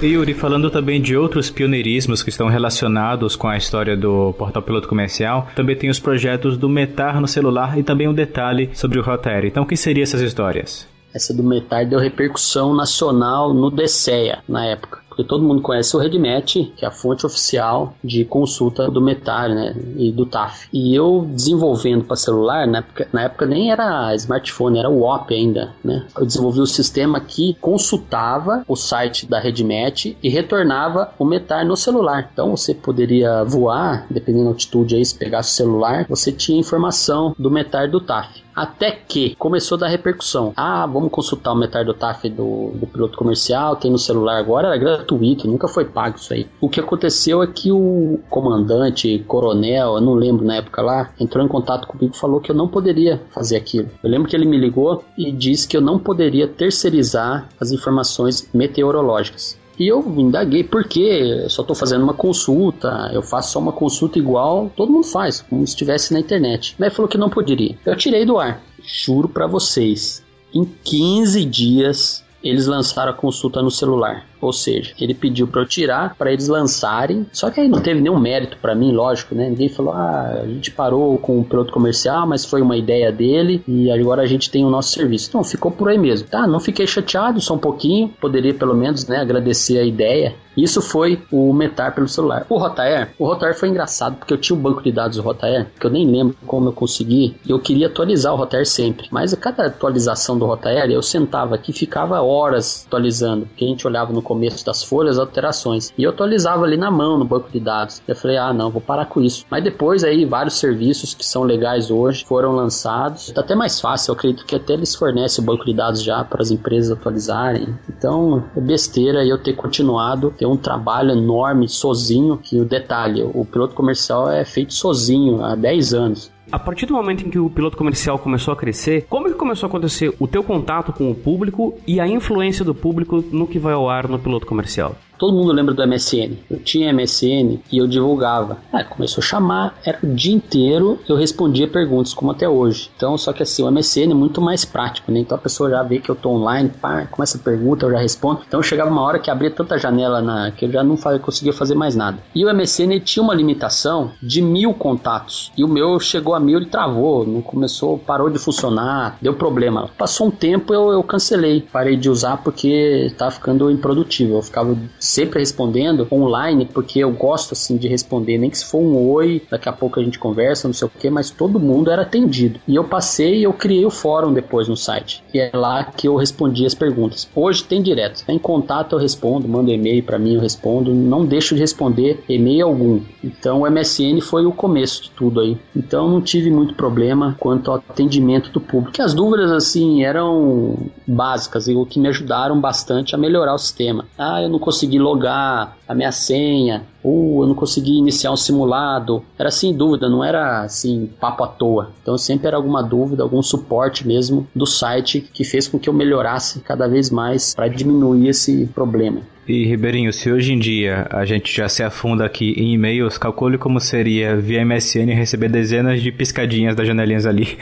[0.00, 4.86] Yuri, falando também de outros pioneirismos que estão relacionados com a história do portal piloto
[4.88, 9.02] comercial, também tem os projetos do Metar no celular e também um detalhe sobre o
[9.02, 9.46] Rotair.
[9.46, 10.86] Então, o que seriam essas histórias?
[11.14, 16.00] Essa do Metar deu repercussão nacional no DCEA na época porque todo mundo conhece o
[16.00, 20.68] RedMatch, que é a fonte oficial de consulta do Metar né, e do TAF.
[20.72, 25.32] E eu desenvolvendo para celular, na época, na época nem era smartphone, era o WOP
[25.32, 26.06] ainda, né?
[26.16, 31.64] Eu desenvolvi o um sistema que consultava o site da RedMatch e retornava o Metar
[31.64, 32.28] no celular.
[32.32, 37.34] Então você poderia voar, dependendo da altitude aí, se pegasse o celular, você tinha informação
[37.38, 38.43] do Metar do TAF.
[38.54, 40.52] Até que começou a dar repercussão.
[40.56, 44.68] Ah, vamos consultar o Metar do TAF do, do piloto comercial, tem no celular agora,
[44.68, 46.46] era gratuito, nunca foi pago isso aí.
[46.60, 51.44] O que aconteceu é que o comandante, coronel, eu não lembro na época lá, entrou
[51.44, 53.90] em contato comigo e falou que eu não poderia fazer aquilo.
[54.02, 58.48] Eu lembro que ele me ligou e disse que eu não poderia terceirizar as informações
[58.54, 59.58] meteorológicas.
[59.78, 61.46] E eu indaguei por quê?
[61.48, 65.66] Só estou fazendo uma consulta, eu faço só uma consulta igual todo mundo faz, como
[65.66, 66.76] se estivesse na internet.
[66.78, 67.76] Mas falou que não poderia.
[67.84, 68.62] Eu tirei do ar.
[68.82, 70.22] Juro para vocês,
[70.54, 74.26] em 15 dias eles lançaram a consulta no celular.
[74.44, 77.26] Ou seja, ele pediu para eu tirar, para eles lançarem.
[77.32, 79.48] Só que aí não teve nenhum mérito para mim, lógico, né?
[79.48, 83.62] Ninguém falou, ah, a gente parou com o piloto comercial, mas foi uma ideia dele
[83.66, 85.28] e agora a gente tem o nosso serviço.
[85.28, 86.28] Então ficou por aí mesmo.
[86.28, 88.08] Tá, não fiquei chateado, só um pouquinho.
[88.20, 90.34] Poderia pelo menos, né, agradecer a ideia.
[90.56, 92.46] Isso foi o Metar pelo celular.
[92.48, 95.22] O Rotair, o Rotair foi engraçado porque eu tinha o um banco de dados do
[95.22, 99.08] Rotair, que eu nem lembro como eu consegui, e eu queria atualizar o Rotair sempre.
[99.10, 103.86] Mas a cada atualização do Rotair, eu sentava aqui ficava horas atualizando, porque a gente
[103.86, 105.92] olhava no começo das folhas, alterações.
[105.96, 108.02] E eu atualizava ali na mão no banco de dados.
[108.06, 109.46] Eu falei, ah, não, vou parar com isso.
[109.48, 113.30] Mas depois aí, vários serviços que são legais hoje foram lançados.
[113.30, 116.24] Tá até mais fácil, eu acredito que até eles fornecem o banco de dados já
[116.24, 117.78] para as empresas atualizarem.
[117.88, 123.44] Então, é besteira eu ter continuado, ter um trabalho enorme sozinho, que o detalhe, o
[123.44, 126.34] piloto comercial é feito sozinho há 10 anos.
[126.52, 129.68] A partir do momento em que o piloto comercial começou a crescer, como começou a
[129.68, 133.74] acontecer o teu contato com o público e a influência do público no que vai
[133.74, 134.96] ao ar no piloto comercial?
[135.18, 136.36] Todo mundo lembra do MSN.
[136.50, 138.58] Eu tinha MSN e eu divulgava.
[138.72, 142.90] Aí começou a chamar, era o dia inteiro eu respondia perguntas, como até hoje.
[142.96, 145.20] Então, só que assim, o MSN é muito mais prático, né?
[145.20, 147.98] Então a pessoa já vê que eu tô online, pá, começa a pergunta, eu já
[147.98, 148.40] respondo.
[148.46, 151.74] Então chegava uma hora que abria tanta janela na, que eu já não conseguia fazer
[151.74, 152.18] mais nada.
[152.34, 155.52] E o MSN tinha uma limitação de mil contatos.
[155.56, 159.90] E o meu chegou a mil e travou, não começou, parou de funcionar, deu problema.
[159.96, 164.36] Passou um tempo, eu, eu cancelei, parei de usar porque tava ficando improdutível.
[164.36, 168.78] Eu ficava sempre respondendo online, porque eu gosto assim de responder, nem que se for
[168.78, 171.90] um oi, daqui a pouco a gente conversa, não sei o que, mas todo mundo
[171.90, 172.58] era atendido.
[172.66, 175.22] E eu passei e eu criei o fórum depois no site.
[175.32, 177.28] E é lá que eu respondi as perguntas.
[177.34, 181.54] Hoje tem direto, em contato eu respondo, mando e-mail para mim, eu respondo, não deixo
[181.54, 183.00] de responder e-mail algum.
[183.22, 185.56] Então o MSN foi o começo de tudo aí.
[185.76, 189.02] Então não tive muito problema quanto ao atendimento do público.
[189.02, 194.06] As dúvidas assim eram básicas e o que me ajudaram bastante a melhorar o sistema.
[194.16, 198.36] Ah, eu não consegui consegui logar a minha senha, ou eu não consegui iniciar um
[198.36, 199.22] simulado.
[199.38, 201.90] Era sem dúvida, não era assim, papo à toa.
[202.02, 205.92] Então sempre era alguma dúvida, algum suporte mesmo do site que fez com que eu
[205.92, 209.20] melhorasse cada vez mais para diminuir esse problema.
[209.46, 213.58] E Ribeirinho, se hoje em dia a gente já se afunda aqui em e-mails, calcule
[213.58, 217.58] como seria via MSN receber dezenas de piscadinhas das janelinhas ali.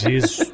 [0.00, 0.50] Jesus.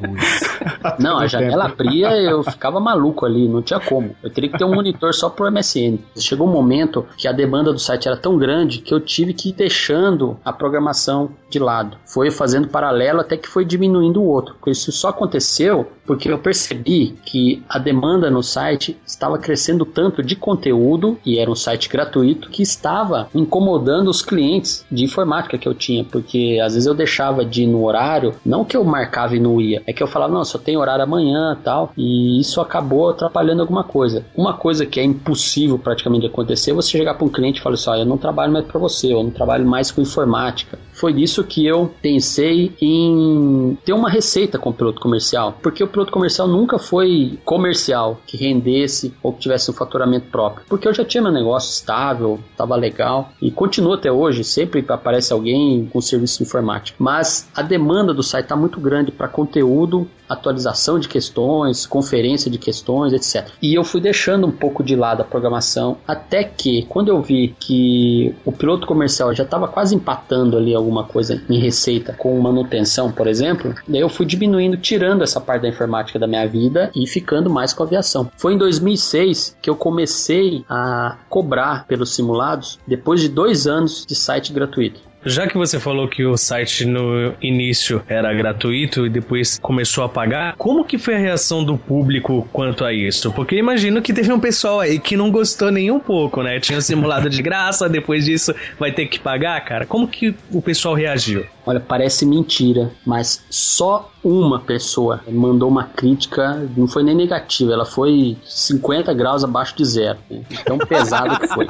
[0.99, 4.17] Não, a janela abria eu ficava maluco ali, não tinha como.
[4.21, 5.99] Eu teria que ter um monitor só pro MSN.
[6.17, 9.51] Chegou um momento que a demanda do site era tão grande que eu tive que
[9.51, 11.97] ir deixando a programação de lado.
[12.07, 14.57] Foi fazendo paralelo até que foi diminuindo o outro.
[14.67, 20.35] Isso só aconteceu porque eu percebi que a demanda no site estava crescendo tanto de
[20.35, 25.75] conteúdo, e era um site gratuito, que estava incomodando os clientes de informática que eu
[25.75, 29.41] tinha, porque às vezes eu deixava de ir no horário, não que eu marcava e
[29.41, 33.11] não ia, é que eu falava, não, só tem horário amanhã tal, e isso acabou
[33.11, 34.25] atrapalhando alguma coisa.
[34.35, 37.75] Uma coisa que é impossível praticamente acontecer é você chegar para um cliente e falar
[37.75, 40.79] assim, ó, eu não trabalho mais para você, eu não trabalho mais com informática.
[40.99, 45.89] Foi nisso que eu pensei em ter uma receita com o piloto comercial, porque o
[45.89, 50.67] piloto comercial nunca foi comercial, que rendesse ou que tivesse um faturamento próprio.
[50.69, 55.33] Porque eu já tinha meu negócio estável, estava legal e continua até hoje, sempre aparece
[55.33, 57.03] alguém com serviço informático.
[57.03, 62.59] Mas a demanda do site está muito grande para conteúdo, atualização de questões, conferência de
[62.59, 63.51] questões, etc.
[63.63, 67.55] E eu fui deixando um pouco de lado a programação até que quando eu vi
[67.59, 73.13] que o piloto comercial já estava quase empatando ali alguma coisa em receita com manutenção,
[73.13, 77.07] por exemplo, daí eu fui diminuindo, tirando essa parte da informática da minha vida e
[77.07, 78.31] ficando mais com a aviação.
[78.37, 84.07] Foi em 2006 que eu comecei comecei a cobrar pelos simulados depois de dois anos
[84.07, 85.08] de site gratuito.
[85.25, 90.09] Já que você falou que o site no início era gratuito e depois começou a
[90.09, 93.33] pagar, como que foi a reação do público quanto a isso?
[93.33, 96.61] Porque imagino que teve um pessoal aí que não gostou nem um pouco, né?
[96.61, 99.87] Tinha simulado de graça, depois disso vai ter que pagar, cara.
[99.87, 101.45] Como que o pessoal reagiu?
[101.69, 107.85] Olha, parece mentira, mas só uma pessoa mandou uma crítica, não foi nem negativa, ela
[107.85, 110.19] foi 50 graus abaixo de zero.
[110.31, 110.45] Né?
[110.65, 111.67] Tão pesado que foi.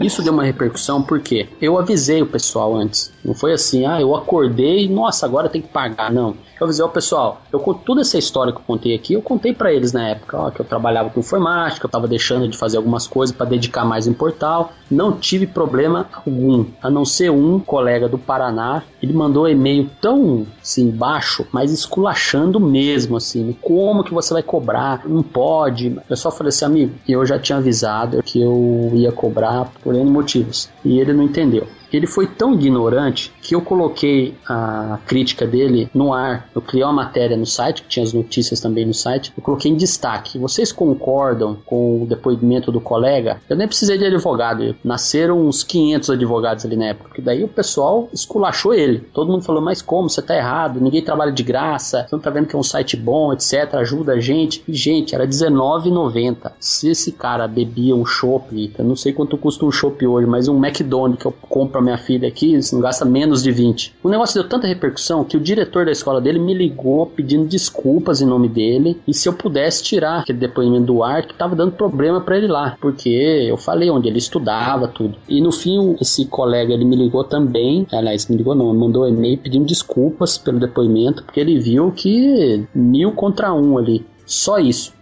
[0.00, 3.12] Isso deu uma repercussão porque eu avisei o pessoal antes.
[3.24, 6.12] Não foi assim, ah, eu acordei nossa, agora tem que pagar.
[6.12, 9.52] Não eu avisei o pessoal, eu toda essa história que eu contei aqui, eu contei
[9.52, 12.76] para eles na época, ó, que eu trabalhava com informática, eu tava deixando de fazer
[12.76, 17.58] algumas coisas para dedicar mais em portal, não tive problema algum, a não ser um
[17.58, 24.04] colega do Paraná, ele mandou um e-mail tão assim baixo, mas esculachando mesmo assim, como
[24.04, 25.02] que você vai cobrar?
[25.06, 25.96] Não pode.
[26.08, 30.10] Eu só falei assim, amigo, eu já tinha avisado que eu ia cobrar por N
[30.10, 31.66] motivos, e ele não entendeu
[31.96, 36.48] ele foi tão ignorante que eu coloquei a crítica dele no ar.
[36.54, 39.32] Eu criei uma matéria no site, que tinha as notícias também no site.
[39.36, 40.38] Eu coloquei em destaque.
[40.38, 43.40] Vocês concordam com o depoimento do colega?
[43.48, 44.74] Eu nem precisei de advogado.
[44.82, 47.08] Nasceram uns 500 advogados ali na época.
[47.08, 49.00] Porque daí o pessoal esculachou ele.
[49.12, 50.08] Todo mundo falou, mas como?
[50.08, 50.80] Você tá errado.
[50.80, 52.06] Ninguém trabalha de graça.
[52.08, 53.74] Você não tá vendo que é um site bom, etc.
[53.74, 54.62] Ajuda a gente.
[54.66, 56.52] E, gente, era R$19,90.
[56.58, 60.48] Se esse cara bebia um chopp, eu não sei quanto custa um chopp hoje, mas
[60.48, 63.94] um McDonald's que eu compro minha filha aqui, não gasta menos de 20.
[64.02, 68.20] O negócio deu tanta repercussão que o diretor da escola dele me ligou pedindo desculpas
[68.20, 71.72] em nome dele e se eu pudesse tirar aquele depoimento do ar que tava dando
[71.72, 75.16] problema para ele lá, porque eu falei onde ele estudava, tudo.
[75.28, 79.08] E no fim, esse colega ele me ligou também, aliás, me ligou não, mandou um
[79.08, 84.04] e-mail pedindo desculpas pelo depoimento, porque ele viu que mil contra um ali.
[84.26, 84.92] Só isso.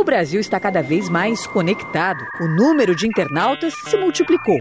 [0.00, 2.24] O Brasil está cada vez mais conectado.
[2.40, 4.58] O número de internautas se multiplicou.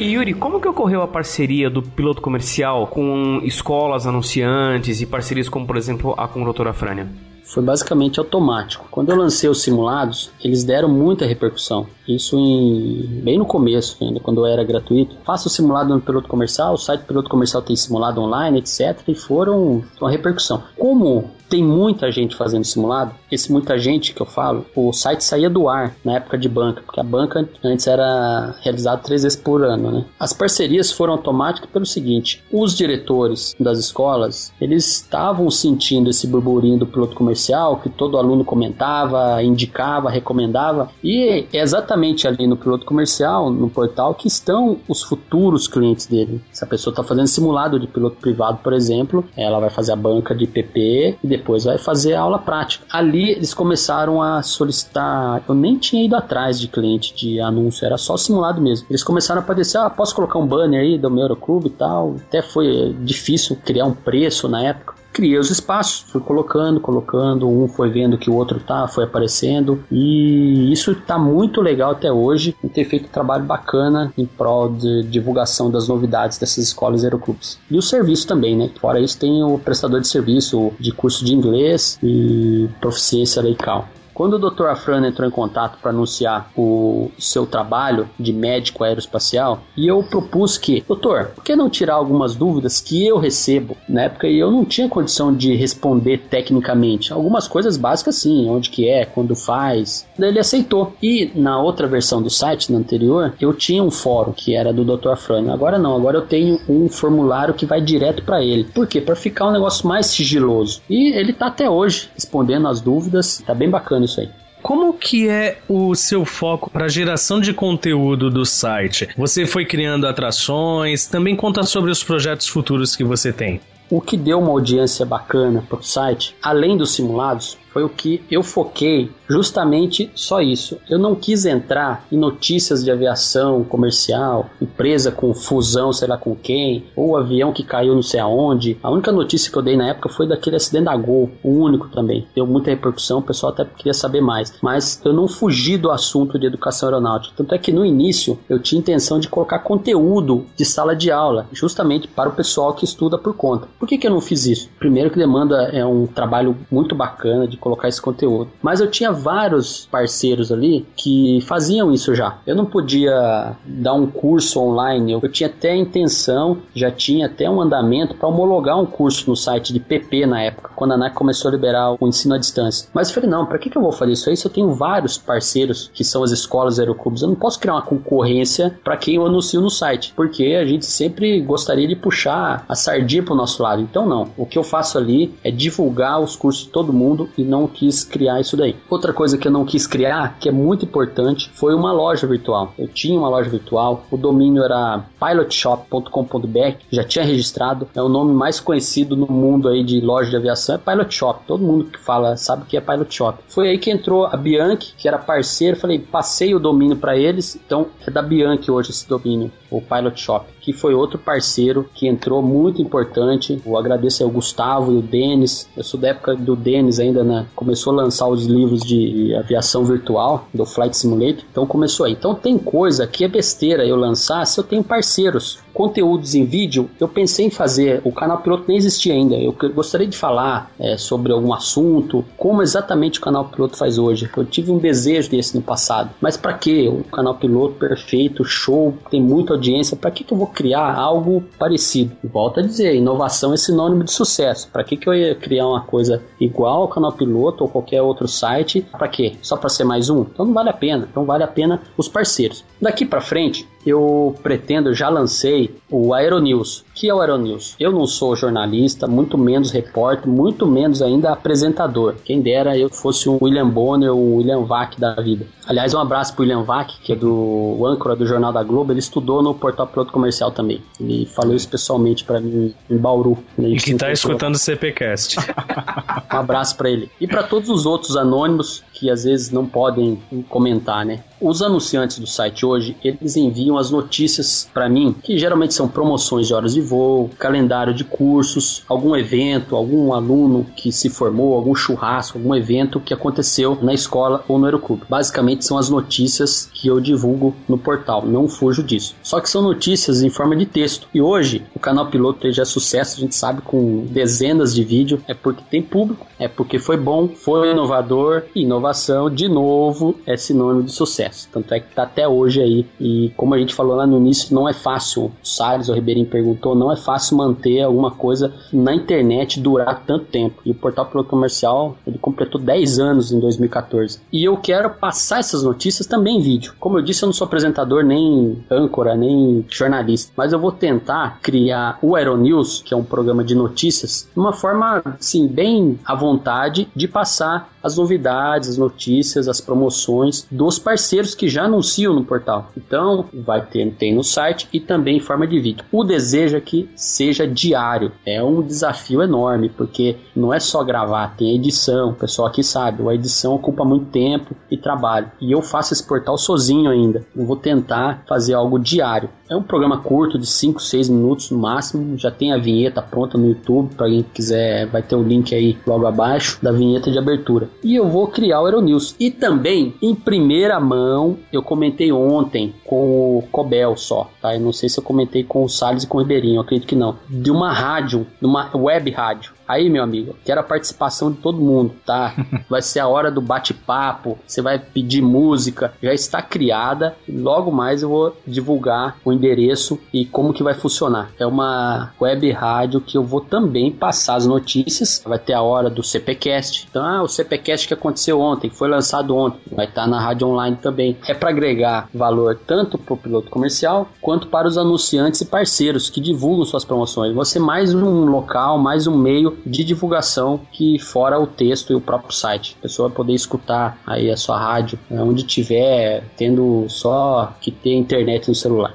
[0.00, 5.48] E Yuri, como que ocorreu a parceria do piloto comercial com escolas anunciantes e parcerias
[5.48, 7.06] como, por exemplo, a com a doutora Frânia?
[7.52, 8.86] foi basicamente automático.
[8.90, 11.86] Quando eu lancei os simulados, eles deram muita repercussão.
[12.08, 15.16] Isso em, bem no começo, ainda quando eu era gratuito.
[15.22, 18.98] Faço o simulado no piloto comercial, o site piloto comercial tem simulado online, etc.
[19.06, 20.62] E foram uma repercussão.
[20.78, 23.14] Como tem muita gente fazendo simulado.
[23.30, 26.80] Esse muita gente que eu falo, o site saía do ar na época de banca,
[26.80, 30.04] porque a banca antes era realizada três vezes por ano, né?
[30.18, 36.78] As parcerias foram automáticas pelo seguinte: os diretores das escolas eles estavam sentindo esse burburinho
[36.78, 42.86] do piloto comercial que todo aluno comentava, indicava, recomendava, e é exatamente ali no piloto
[42.86, 46.40] comercial, no portal, que estão os futuros clientes dele.
[46.50, 49.96] Se a pessoa está fazendo simulado de piloto privado, por exemplo, ela vai fazer a
[49.96, 52.84] banca de PP e depois vai fazer a aula prática.
[52.90, 55.42] Ali eles começaram a solicitar.
[55.48, 58.86] Eu nem tinha ido atrás de cliente de anúncio, era só simulado mesmo.
[58.88, 62.16] Eles começaram a aparecer: ah, posso colocar um banner aí do meu Euroclube e tal.
[62.28, 67.68] Até foi difícil criar um preço na época criei os espaços, fui colocando, colocando, um
[67.68, 72.56] foi vendo que o outro tá, foi aparecendo e isso tá muito legal até hoje,
[72.62, 77.58] e ter feito um trabalho bacana em prol de divulgação das novidades dessas escolas aeroclubes.
[77.70, 78.70] E o serviço também, né?
[78.80, 83.88] Fora isso tem o prestador de serviço de curso de inglês e proficiência leical.
[84.14, 84.66] Quando o Dr.
[84.66, 90.58] Afrano entrou em contato para anunciar o seu trabalho de médico aeroespacial, e eu propus
[90.58, 93.76] que, doutor, por que não tirar algumas dúvidas que eu recebo?
[93.88, 97.12] Na época eu não tinha condição de responder tecnicamente.
[97.12, 100.06] Algumas coisas básicas sim, onde que é, quando faz.
[100.18, 100.94] Ele aceitou.
[101.02, 104.84] E na outra versão do site, na anterior, eu tinha um fórum que era do
[104.84, 105.10] Dr.
[105.10, 105.52] Afrano.
[105.52, 108.64] Agora não, agora eu tenho um formulário que vai direto para ele.
[108.64, 109.00] Por quê?
[109.00, 110.82] Para ficar um negócio mais sigiloso.
[110.88, 113.42] E ele tá até hoje respondendo as dúvidas.
[113.44, 114.30] Tá bem bacana isso aí.
[114.62, 119.08] Como que é o seu foco para geração de conteúdo do site?
[119.16, 121.06] Você foi criando atrações?
[121.06, 123.60] Também conta sobre os projetos futuros que você tem.
[123.90, 128.22] O que deu uma audiência bacana para o site, além dos simulados, foi o que
[128.30, 130.78] eu foquei justamente só isso.
[130.90, 136.36] Eu não quis entrar em notícias de aviação comercial, empresa com fusão, sei lá com
[136.36, 138.76] quem, ou avião que caiu não sei aonde.
[138.82, 141.88] A única notícia que eu dei na época foi daquele acidente da Gol, o único
[141.88, 142.26] também.
[142.34, 144.52] Deu muita repercussão, o pessoal até queria saber mais.
[144.60, 147.34] Mas eu não fugi do assunto de educação aeronáutica.
[147.36, 151.46] Tanto é que no início eu tinha intenção de colocar conteúdo de sala de aula,
[151.52, 153.66] justamente para o pessoal que estuda por conta.
[153.78, 154.68] Por que, que eu não fiz isso?
[154.78, 158.50] Primeiro que demanda é um trabalho muito bacana de colocar esse conteúdo.
[158.60, 162.38] Mas eu tinha vários parceiros ali que faziam isso já.
[162.44, 167.48] Eu não podia dar um curso online, eu tinha até a intenção, já tinha até
[167.48, 171.14] um andamento para homologar um curso no site de PP na época, quando a ANAC
[171.14, 172.88] começou a liberar o ensino à distância.
[172.92, 174.72] Mas eu falei, não, para que, que eu vou fazer isso aí se eu tenho
[174.72, 177.22] vários parceiros que são as escolas aeroclubes?
[177.22, 180.86] Eu não posso criar uma concorrência para quem eu anuncio no site, porque a gente
[180.86, 183.80] sempre gostaria de puxar a sardinha para o nosso lado.
[183.82, 184.28] Então, não.
[184.36, 188.02] O que eu faço ali é divulgar os cursos de todo mundo e não quis
[188.02, 188.74] criar isso daí.
[188.88, 192.72] Outra coisa que eu não quis criar, que é muito importante, foi uma loja virtual.
[192.78, 198.32] Eu tinha uma loja virtual, o domínio era pilotshop.com.br, já tinha registrado, é o nome
[198.32, 201.44] mais conhecido no mundo aí de loja de aviação, é Pilot Shop.
[201.46, 203.38] Todo mundo que fala sabe que é Pilot Shop.
[203.48, 207.56] Foi aí que entrou a Bianchi, que era parceiro, falei, passei o domínio para eles,
[207.56, 212.08] então é da Bianchi hoje esse domínio, o Pilot Shop, que foi outro parceiro que
[212.08, 213.60] entrou muito importante.
[213.64, 215.68] Eu agradeço aí o Gustavo e o Denis.
[215.76, 217.24] Eu sou da época do Denis ainda,
[217.54, 221.44] Começou a lançar os livros de aviação virtual do Flight Simulator.
[221.50, 222.12] Então começou aí.
[222.12, 226.88] Então tem coisa que é besteira eu lançar se eu tenho parceiros conteúdos em vídeo,
[227.00, 228.00] eu pensei em fazer.
[228.04, 229.34] O canal piloto nem existia ainda.
[229.36, 234.30] Eu gostaria de falar é, sobre algum assunto, como exatamente o canal piloto faz hoje.
[234.36, 236.10] Eu tive um desejo desse no passado.
[236.20, 236.88] Mas para que?
[236.88, 239.96] O canal piloto perfeito, show, tem muita audiência.
[239.96, 242.12] Para que, que eu vou criar algo parecido?
[242.22, 244.68] Volto a dizer, inovação é sinônimo de sucesso.
[244.72, 247.31] Para que, que eu ia criar uma coisa igual ao canal piloto
[247.64, 248.82] ou qualquer outro site?
[248.82, 249.36] Para quê?
[249.42, 250.22] Só para ser mais um?
[250.22, 251.08] Então não vale a pena.
[251.10, 252.64] Então vale a pena os parceiros.
[252.80, 256.84] Daqui para frente, eu pretendo, já lancei o Aeronews.
[256.94, 257.74] que é o Aeronews?
[257.78, 262.14] Eu não sou jornalista, muito menos repórter, muito menos ainda apresentador.
[262.24, 265.46] Quem dera eu fosse um William Bonner ou um William Vac da vida.
[265.66, 268.92] Aliás, um abraço pro William Vac, que é do âncora do Jornal da Globo.
[268.92, 270.82] Ele estudou no Portal Piloto Comercial também.
[271.00, 273.38] Ele falou isso pessoalmente para mim em Bauru.
[273.58, 275.36] E que tá escutando o CPcast.
[276.32, 277.10] Um abraço para ele.
[277.20, 280.18] E para todos os outros anônimos que às vezes não podem
[280.48, 281.20] comentar, né?
[281.40, 286.46] Os anunciantes do site hoje, eles enviam as notícias para mim, que geralmente são promoções
[286.46, 291.74] de horas de voo, calendário de cursos, algum evento, algum aluno que se formou, algum
[291.74, 295.02] churrasco, algum evento que aconteceu na escola ou no aeroclube.
[295.08, 299.14] Basicamente são as notícias que eu divulgo no portal, não fujo disso.
[299.22, 301.08] Só que são notícias em forma de texto.
[301.12, 305.20] E hoje, o canal Piloto já é sucesso, a gente sabe, com dezenas de vídeos,
[305.26, 310.82] é porque tem público, é porque foi bom, foi inovador, inovação, de novo, é sinônimo
[310.82, 311.48] de sucesso.
[311.52, 312.86] Tanto é que tá até hoje aí.
[313.00, 315.32] E como a gente falou lá no início, não é fácil.
[315.42, 320.60] Salles, o Ribeirinho perguntou, não é fácil manter alguma coisa na internet durar tanto tempo.
[320.64, 324.20] E o Portal Piloto Comercial, ele completou 10 anos em 2014.
[324.32, 326.74] E eu quero passar essas notícias também em vídeo.
[326.78, 330.32] Como eu disse, eu não sou apresentador, nem âncora, nem jornalista.
[330.36, 334.52] Mas eu vou tentar criar o Aeronews, que é um programa de notícias, de uma
[334.52, 341.34] forma, assim, bem à vontade de passar as novidades, as notícias, as promoções dos parceiros
[341.34, 342.70] que já anunciam no portal.
[342.76, 345.84] Então, vai ter tem no site e também em forma de vídeo.
[345.90, 348.12] O desejo é que seja diário.
[348.24, 352.10] É um desafio enorme, porque não é só gravar, tem edição.
[352.10, 355.30] O pessoal aqui sabe, a edição ocupa muito tempo e trabalho.
[355.40, 357.24] E eu faço esse portal sozinho ainda.
[357.34, 359.28] Eu vou tentar fazer algo diário.
[359.48, 362.16] É um programa curto, de 5, 6 minutos no máximo.
[362.16, 363.94] Já tem a vinheta pronta no YouTube.
[363.94, 367.68] Para quem quiser, vai ter o link aí logo abaixo da vinheta de abertura.
[367.82, 369.14] E eu vou criar o Aeronews.
[369.18, 374.54] E também, em primeira mão, eu comentei ontem com o Cobel só, tá?
[374.54, 376.96] Eu não sei se eu comentei com o Salles e com o Ribeirinho, acredito que
[376.96, 377.16] não.
[377.28, 379.52] De uma rádio, numa web rádio.
[379.72, 382.34] Aí, meu amigo, quero a participação de todo mundo, tá?
[382.68, 387.16] Vai ser a hora do bate-papo, você vai pedir música, já está criada.
[387.26, 391.30] Logo mais eu vou divulgar o endereço e como que vai funcionar.
[391.38, 395.22] É uma web rádio que eu vou também passar as notícias.
[395.24, 396.86] Vai ter a hora do CPcast.
[396.90, 400.76] Então, ah, o CPcast que aconteceu ontem, foi lançado ontem, vai estar na rádio online
[400.76, 401.16] também.
[401.26, 406.10] É para agregar valor tanto para o piloto comercial quanto para os anunciantes e parceiros
[406.10, 407.32] que divulgam suas promoções.
[407.48, 412.00] Ser mais um local, mais um meio de divulgação que fora o texto e o
[412.00, 412.76] próprio site.
[412.78, 417.94] A pessoa poder escutar aí a sua rádio né, onde tiver, tendo só que ter
[417.94, 418.94] internet no celular.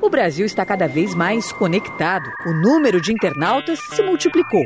[0.00, 2.28] O Brasil está cada vez mais conectado.
[2.46, 4.64] O número de internautas se multiplicou.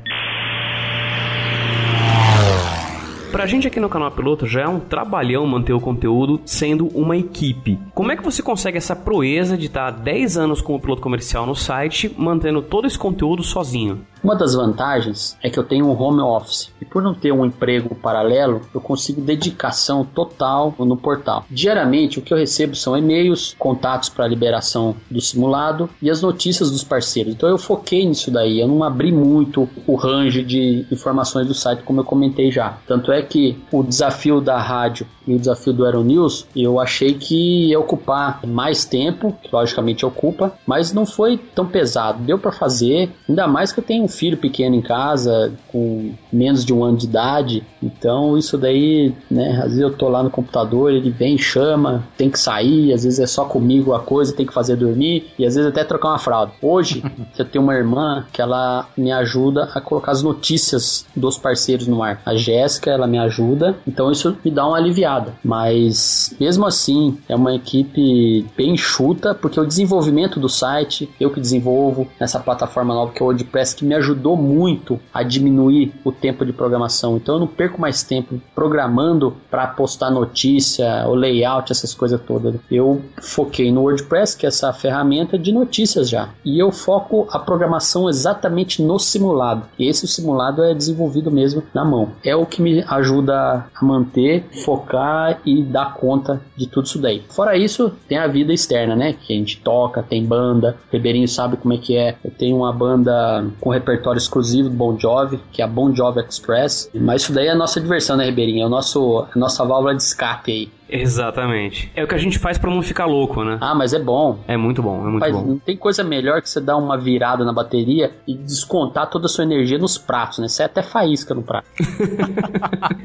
[3.37, 7.18] Pra gente aqui no canal Piloto já é um trabalhão manter o conteúdo sendo uma
[7.18, 7.78] equipe.
[7.95, 11.55] Como é que você consegue essa proeza de estar 10 anos como piloto comercial no
[11.55, 14.01] site, mantendo todo esse conteúdo sozinho?
[14.22, 17.44] Uma das vantagens é que eu tenho um home office e por não ter um
[17.44, 21.44] emprego paralelo, eu consigo dedicação total no portal.
[21.50, 26.70] Diariamente, o que eu recebo são e-mails, contatos para liberação do simulado e as notícias
[26.70, 27.34] dos parceiros.
[27.34, 31.82] Então eu foquei nisso daí, eu não abri muito o range de informações do site
[31.82, 32.78] como eu comentei já.
[32.86, 37.68] Tanto é que o desafio da rádio e o desafio do Aeronews, eu achei que
[37.68, 42.22] ia ocupar mais tempo, que logicamente ocupa, mas não foi tão pesado.
[42.22, 46.64] Deu para fazer, ainda mais que eu tenho um filho pequeno em casa, com menos
[46.64, 50.30] de um ano de idade, então isso daí, né, às vezes eu tô lá no
[50.30, 54.46] computador, ele vem, chama, tem que sair, às vezes é só comigo a coisa, tem
[54.46, 56.52] que fazer dormir, e às vezes até trocar uma fralda.
[56.62, 57.02] Hoje,
[57.36, 62.02] eu tenho uma irmã que ela me ajuda a colocar as notícias dos parceiros no
[62.02, 62.20] ar.
[62.24, 65.34] A Jéssica, ela me ajuda, então isso me dá uma aliviada.
[65.44, 71.40] Mas, mesmo assim, é uma equipe bem enxuta, porque o desenvolvimento do site, eu que
[71.40, 76.12] desenvolvo nessa plataforma nova que é o WordPress, que me ajudou muito a diminuir o
[76.12, 77.16] tempo de programação.
[77.16, 82.55] Então eu não perco mais tempo programando para postar notícia, o layout, essas coisas todas.
[82.70, 86.28] Eu foquei no WordPress, que é essa ferramenta de notícias já.
[86.44, 89.64] E eu foco a programação exatamente no simulado.
[89.78, 92.12] E esse simulado é desenvolvido mesmo na mão.
[92.24, 97.22] É o que me ajuda a manter, focar e dar conta de tudo isso daí.
[97.28, 99.12] Fora isso, tem a vida externa, né?
[99.12, 100.76] Que a gente toca, tem banda.
[100.88, 102.16] O Ribeirinho sabe como é que é.
[102.24, 106.20] Eu tenho uma banda com repertório exclusivo do Bon Jovi, que é a Bon Jovi
[106.20, 106.91] Express.
[106.93, 108.64] Mas isso daí é a nossa diversão, né, Ribeirinho?
[108.64, 110.76] É o nosso, a nossa válvula de escape aí.
[110.89, 111.91] Exatamente.
[111.97, 113.59] É o que a gente faz para não ficar louco, né?
[113.61, 114.39] Ah, mas é bom.
[114.47, 115.43] É muito bom, é muito Mas bom.
[115.43, 119.28] não tem coisa melhor que você dar uma virada na bateria e descontar toda a
[119.28, 120.49] sua energia nos pratos, né?
[120.49, 121.66] Você é até faísca no prato.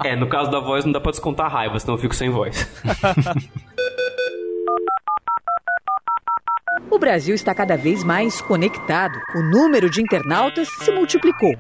[0.03, 2.29] É, no caso da voz não dá pra descontar a raiva, senão eu fico sem
[2.29, 2.67] voz.
[6.91, 9.17] O Brasil está cada vez mais conectado.
[9.33, 11.53] O número de internautas se multiplicou.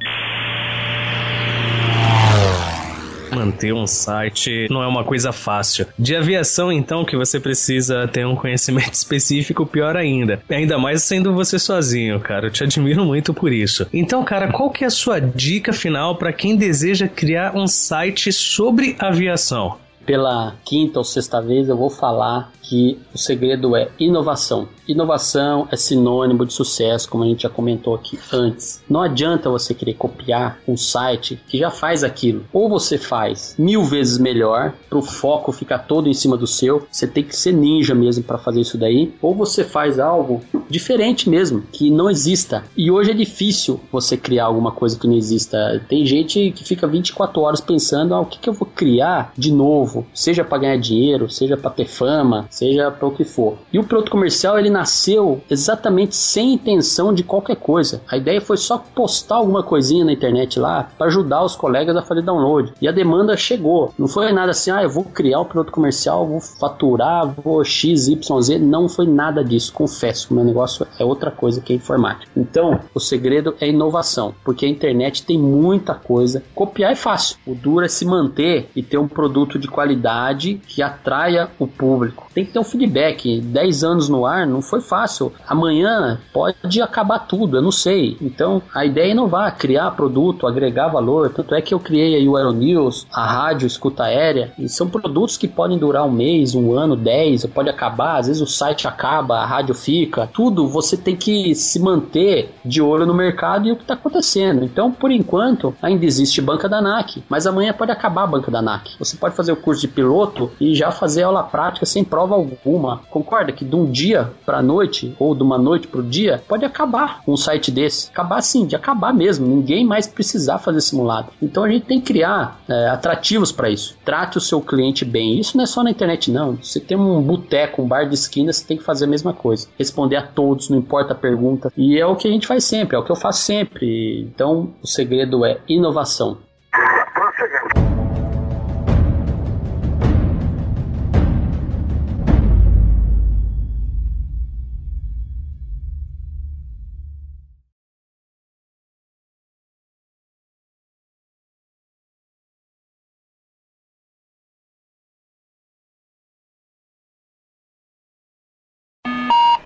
[3.33, 5.87] Manter um site não é uma coisa fácil.
[5.97, 10.43] De aviação, então, que você precisa ter um conhecimento específico, pior ainda.
[10.49, 12.47] Ainda mais sendo você sozinho, cara.
[12.47, 13.87] Eu te admiro muito por isso.
[13.93, 18.33] Então, cara, qual que é a sua dica final para quem deseja criar um site
[18.33, 19.77] sobre aviação?
[20.05, 24.69] Pela quinta ou sexta vez eu vou falar que o segredo é inovação.
[24.87, 28.81] Inovação é sinônimo de sucesso, como a gente já comentou aqui antes.
[28.89, 32.45] Não adianta você querer copiar um site que já faz aquilo.
[32.53, 36.87] Ou você faz mil vezes melhor, para o foco ficar todo em cima do seu.
[36.89, 39.13] Você tem que ser ninja mesmo para fazer isso daí.
[39.21, 42.63] Ou você faz algo diferente mesmo, que não exista.
[42.77, 45.83] E hoje é difícil você criar alguma coisa que não exista.
[45.89, 49.51] Tem gente que fica 24 horas pensando: ah, o que, que eu vou criar de
[49.51, 50.05] novo?
[50.13, 53.57] Seja para ganhar dinheiro, seja para ter fama, seja para o que for.
[53.73, 58.01] E o produto comercial ele nasceu exatamente sem intenção de qualquer coisa.
[58.07, 62.03] A ideia foi só postar alguma coisinha na internet lá para ajudar os colegas a
[62.03, 62.73] fazer download.
[62.79, 63.91] E a demanda chegou.
[63.97, 67.63] Não foi nada assim, ah, eu vou criar o um produto comercial, vou faturar, vou
[67.63, 68.59] X, Y, Z.
[68.59, 70.31] Não foi nada disso, confesso.
[70.31, 72.31] Meu negócio é outra coisa que é informática.
[72.37, 76.43] Então, o segredo é inovação, porque a internet tem muita coisa.
[76.53, 77.37] Copiar é fácil.
[77.47, 82.27] O duro é se manter e ter um produto de qualidade que atraia o público.
[82.35, 83.39] Tem que ter um feedback.
[83.41, 85.31] 10 anos no ar não foi fácil.
[85.47, 88.17] Amanhã pode acabar tudo, eu não sei.
[88.21, 91.31] Então a ideia é inovar, criar produto, agregar valor.
[91.33, 95.37] Tanto é que eu criei aí o Aeronews, a rádio escuta aérea, e são produtos
[95.37, 99.37] que podem durar um mês, um ano, dez, pode acabar, às vezes o site acaba,
[99.37, 100.27] a rádio fica.
[100.27, 104.63] Tudo você tem que se manter de olho no mercado e o que está acontecendo.
[104.63, 108.61] Então, por enquanto, ainda existe banca da NAC, mas amanhã pode acabar a banca da
[108.61, 108.91] NAC.
[108.99, 113.01] Você pode fazer o curso de piloto e já fazer aula prática sem prova alguma.
[113.09, 116.65] Concorda que de um dia para noite ou de uma noite para o dia pode
[116.65, 118.09] acabar um site desse?
[118.09, 119.47] Acabar sim, de acabar mesmo.
[119.47, 121.31] Ninguém mais precisar fazer simulado.
[121.41, 123.97] Então a gente tem que criar é, atrativos para isso.
[124.03, 125.39] Trate o seu cliente bem.
[125.39, 126.55] Isso não é só na internet, não.
[126.55, 129.67] Você tem um boteco, um bar de esquina, você tem que fazer a mesma coisa.
[129.77, 131.71] Responder a todos, não importa a pergunta.
[131.77, 134.21] E é o que a gente faz sempre, é o que eu faço sempre.
[134.21, 136.37] Então o segredo é inovação.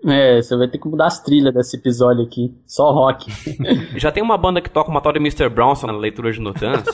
[0.05, 2.53] É, você vai ter que mudar as trilhas desse episódio aqui.
[2.67, 3.31] Só rock.
[3.97, 5.49] Já tem uma banda que toca uma tal de Mr.
[5.49, 6.85] Brownson na leitura de Notans.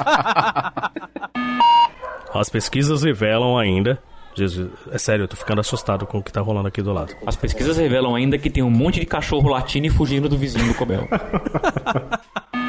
[2.33, 4.01] As pesquisas revelam ainda
[4.33, 7.13] Jesus, é sério, eu tô ficando assustado com o que tá rolando aqui do lado.
[7.25, 10.67] As pesquisas revelam ainda que tem um monte de cachorro latindo e fugindo do vizinho
[10.67, 11.07] do Cobel.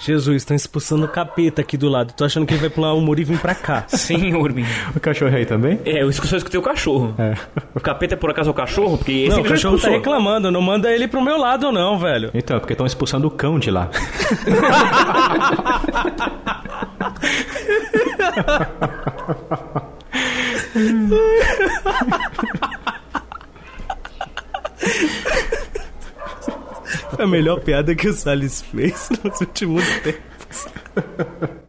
[0.00, 2.14] Jesus, estão expulsando o capeta aqui do lado.
[2.14, 3.84] Tô achando que ele vai pular o muro e vir pra cá.
[3.88, 4.64] Sim, Urbin.
[4.96, 5.78] O cachorro aí também?
[5.84, 7.14] É, eu só escutei o cachorro.
[7.18, 7.34] É.
[7.74, 8.96] O capeta é por acaso o cachorro?
[8.96, 10.50] Porque esse não, o cachorro tá reclamando.
[10.50, 12.30] Não manda ele pro meu lado, não, velho.
[12.32, 13.90] Então, é porque estão expulsando o cão de lá.
[27.18, 30.68] a melhor piada que o Salles fez nos últimos tempos.